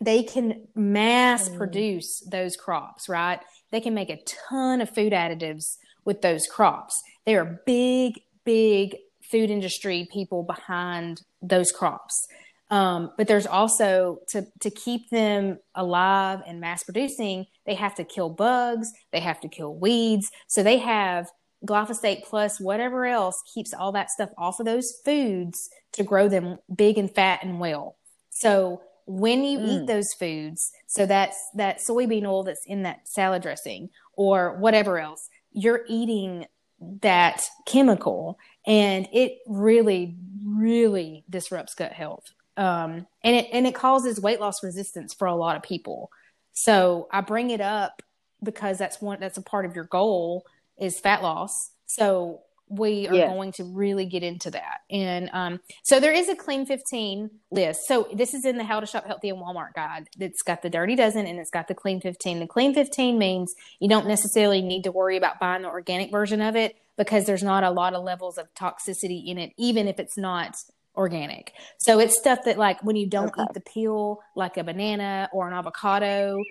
[0.00, 1.56] they can mass mm.
[1.56, 3.40] produce those crops, right?
[3.70, 4.18] They can make a
[4.48, 7.00] ton of food additives with those crops.
[7.24, 8.96] There are big, big
[9.30, 12.26] food industry people behind those crops.
[12.70, 18.04] Um, but there's also to to keep them alive and mass producing, they have to
[18.04, 20.30] kill bugs, they have to kill weeds.
[20.48, 21.26] So they have
[21.66, 26.58] glyphosate plus whatever else keeps all that stuff off of those foods to grow them
[26.74, 27.96] big and fat and well.
[28.30, 29.68] So when you mm.
[29.68, 34.98] eat those foods, so that's that soybean oil that's in that salad dressing or whatever
[34.98, 36.46] else, you're eating
[37.00, 42.24] that chemical and it really, really disrupts gut health.
[42.56, 46.10] Um, and it and it causes weight loss resistance for a lot of people.
[46.52, 48.02] So I bring it up
[48.42, 50.44] because that's one that's a part of your goal
[50.78, 51.70] is fat loss.
[51.86, 52.42] So
[52.72, 53.26] we are yeah.
[53.28, 54.78] going to really get into that.
[54.90, 57.80] And um, so there is a clean 15 list.
[57.86, 60.08] So this is in the How to Shop Healthy in Walmart guide.
[60.18, 62.40] It's got the dirty dozen and it's got the clean 15.
[62.40, 66.40] The clean 15 means you don't necessarily need to worry about buying the organic version
[66.40, 69.98] of it because there's not a lot of levels of toxicity in it, even if
[69.98, 70.56] it's not
[70.96, 71.52] organic.
[71.78, 73.42] So it's stuff that like when you don't okay.
[73.42, 76.42] eat the peel, like a banana or an avocado,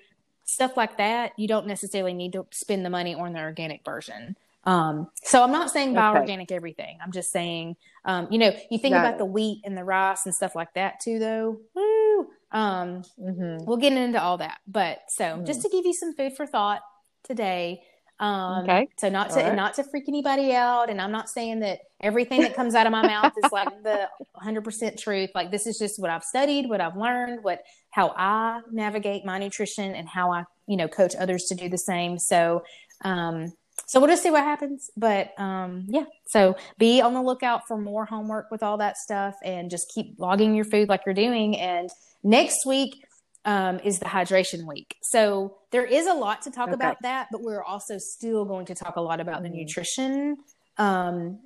[0.46, 4.36] stuff like that, you don't necessarily need to spend the money on the organic version.
[4.64, 6.20] Um, so I'm not saying buy okay.
[6.20, 7.00] organic everything.
[7.04, 9.18] I'm just saying, um, you know, you think Got about it.
[9.18, 11.60] the wheat and the rice and stuff like that too, though.
[11.74, 12.28] Woo!
[12.52, 13.66] Um, mm-hmm.
[13.66, 14.60] We'll get into all that.
[14.68, 15.46] But so mm-hmm.
[15.46, 16.82] just to give you some food for thought
[17.24, 17.82] today,
[18.22, 18.88] Um, Okay.
[19.00, 19.56] So not to right.
[19.56, 22.92] not to freak anybody out, and I'm not saying that everything that comes out of
[22.92, 24.08] my mouth is like the
[24.42, 25.32] 100% truth.
[25.34, 29.40] Like this is just what I've studied, what I've learned, what how I navigate my
[29.40, 32.18] nutrition, and how I you know coach others to do the same.
[32.18, 32.64] So.
[33.04, 33.54] Um,
[33.88, 34.92] so we'll just see what happens.
[34.96, 39.36] But um, yeah, so be on the lookout for more homework with all that stuff
[39.44, 41.58] and just keep logging your food like you're doing.
[41.58, 41.90] And
[42.24, 43.04] next week
[43.46, 44.98] um, is the hydration week.
[45.02, 46.76] So there is a lot to talk Okay.
[46.76, 49.54] about that, but we're also still going to talk a lot about the Mhm.
[49.56, 50.38] nutrition
[50.78, 51.40] um,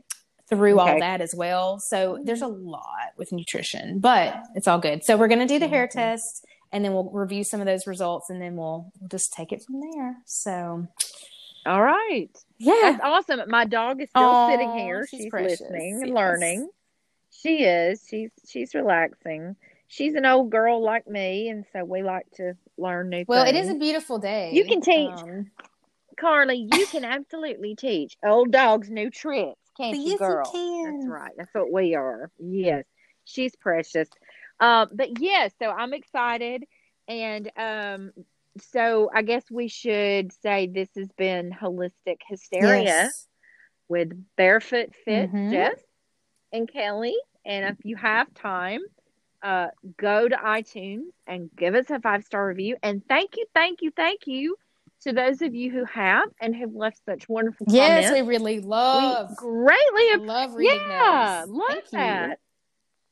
[0.50, 1.80] through all that as well.
[1.80, 5.04] So there's a lot with nutrition, but it's all good.
[5.04, 5.92] So we're going to do the hair Mhm.
[5.92, 9.52] test and then we'll review some of those results and then we'll, we'll just take
[9.52, 10.18] it from there.
[10.26, 10.88] So
[11.66, 12.30] All right.
[12.60, 12.74] yeah.
[13.00, 13.50] That's awesome.
[13.50, 15.08] My dog is still Aw, sitting here.
[15.08, 16.16] she's She's, listening and Yes.
[16.16, 16.70] learning.
[17.32, 18.06] She is.
[18.08, 19.56] She's she's relaxing.
[19.88, 23.54] She's an old girl like me, and so we like to learn new Well, it
[23.54, 23.68] things.
[23.68, 24.52] is a beautiful day.
[24.54, 25.12] You can teach.
[25.12, 25.52] Um,
[26.20, 30.52] Carly, you can absolutely teach old dogs new tricks, can't yes, you, you girl?
[30.52, 30.84] can.
[30.94, 31.32] That's right.
[31.38, 32.32] That's what we are.
[32.40, 32.86] Yes,
[33.26, 34.08] she's precious.
[34.60, 36.64] Um, but yes, so I'm excited,
[37.08, 38.12] and um,
[38.72, 43.28] so I guess we should say this has been holistic hysteria yes.
[43.88, 45.52] with Barefoot Fit Mhm.
[45.52, 45.84] Jess
[46.52, 47.18] and Kelly.
[47.46, 48.82] And if you have time,
[49.46, 49.68] uh,
[49.98, 52.78] go to iTunes and give us a five star review.
[52.82, 54.56] And thank you, thank you, thank you
[55.02, 58.28] to those of you who have and have left such wonderful Yes, we comments.
[58.28, 61.56] really We love greatly appreciate love reading yeah, those.
[61.56, 62.36] love Thank you.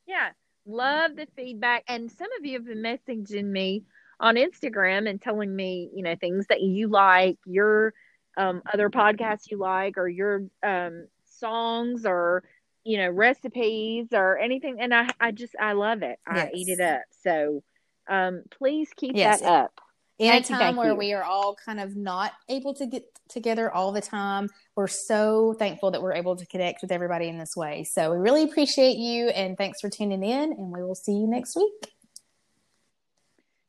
[0.08, 0.30] Yeah,
[0.66, 1.84] love the feedback.
[1.86, 3.84] And some of you have been messaging me
[4.18, 7.94] on Instagram and telling me, you know, things that you like, your
[8.36, 12.42] um, other podcasts you like, or your um, songs, or
[12.84, 14.76] you know, recipes, or anything.
[14.80, 16.18] And I, I just, I love it.
[16.26, 17.02] I eat it up.
[17.22, 17.62] So,
[18.08, 19.40] um, please keep Yes.
[19.40, 19.80] that up.
[20.18, 20.96] in a Thank you, time thank where you.
[20.96, 25.54] we are all kind of not able to get together all the time we're so
[25.58, 28.98] thankful that we're able to connect with everybody in this way so we really appreciate
[28.98, 31.93] you and thanks for tuning in and we will see you next week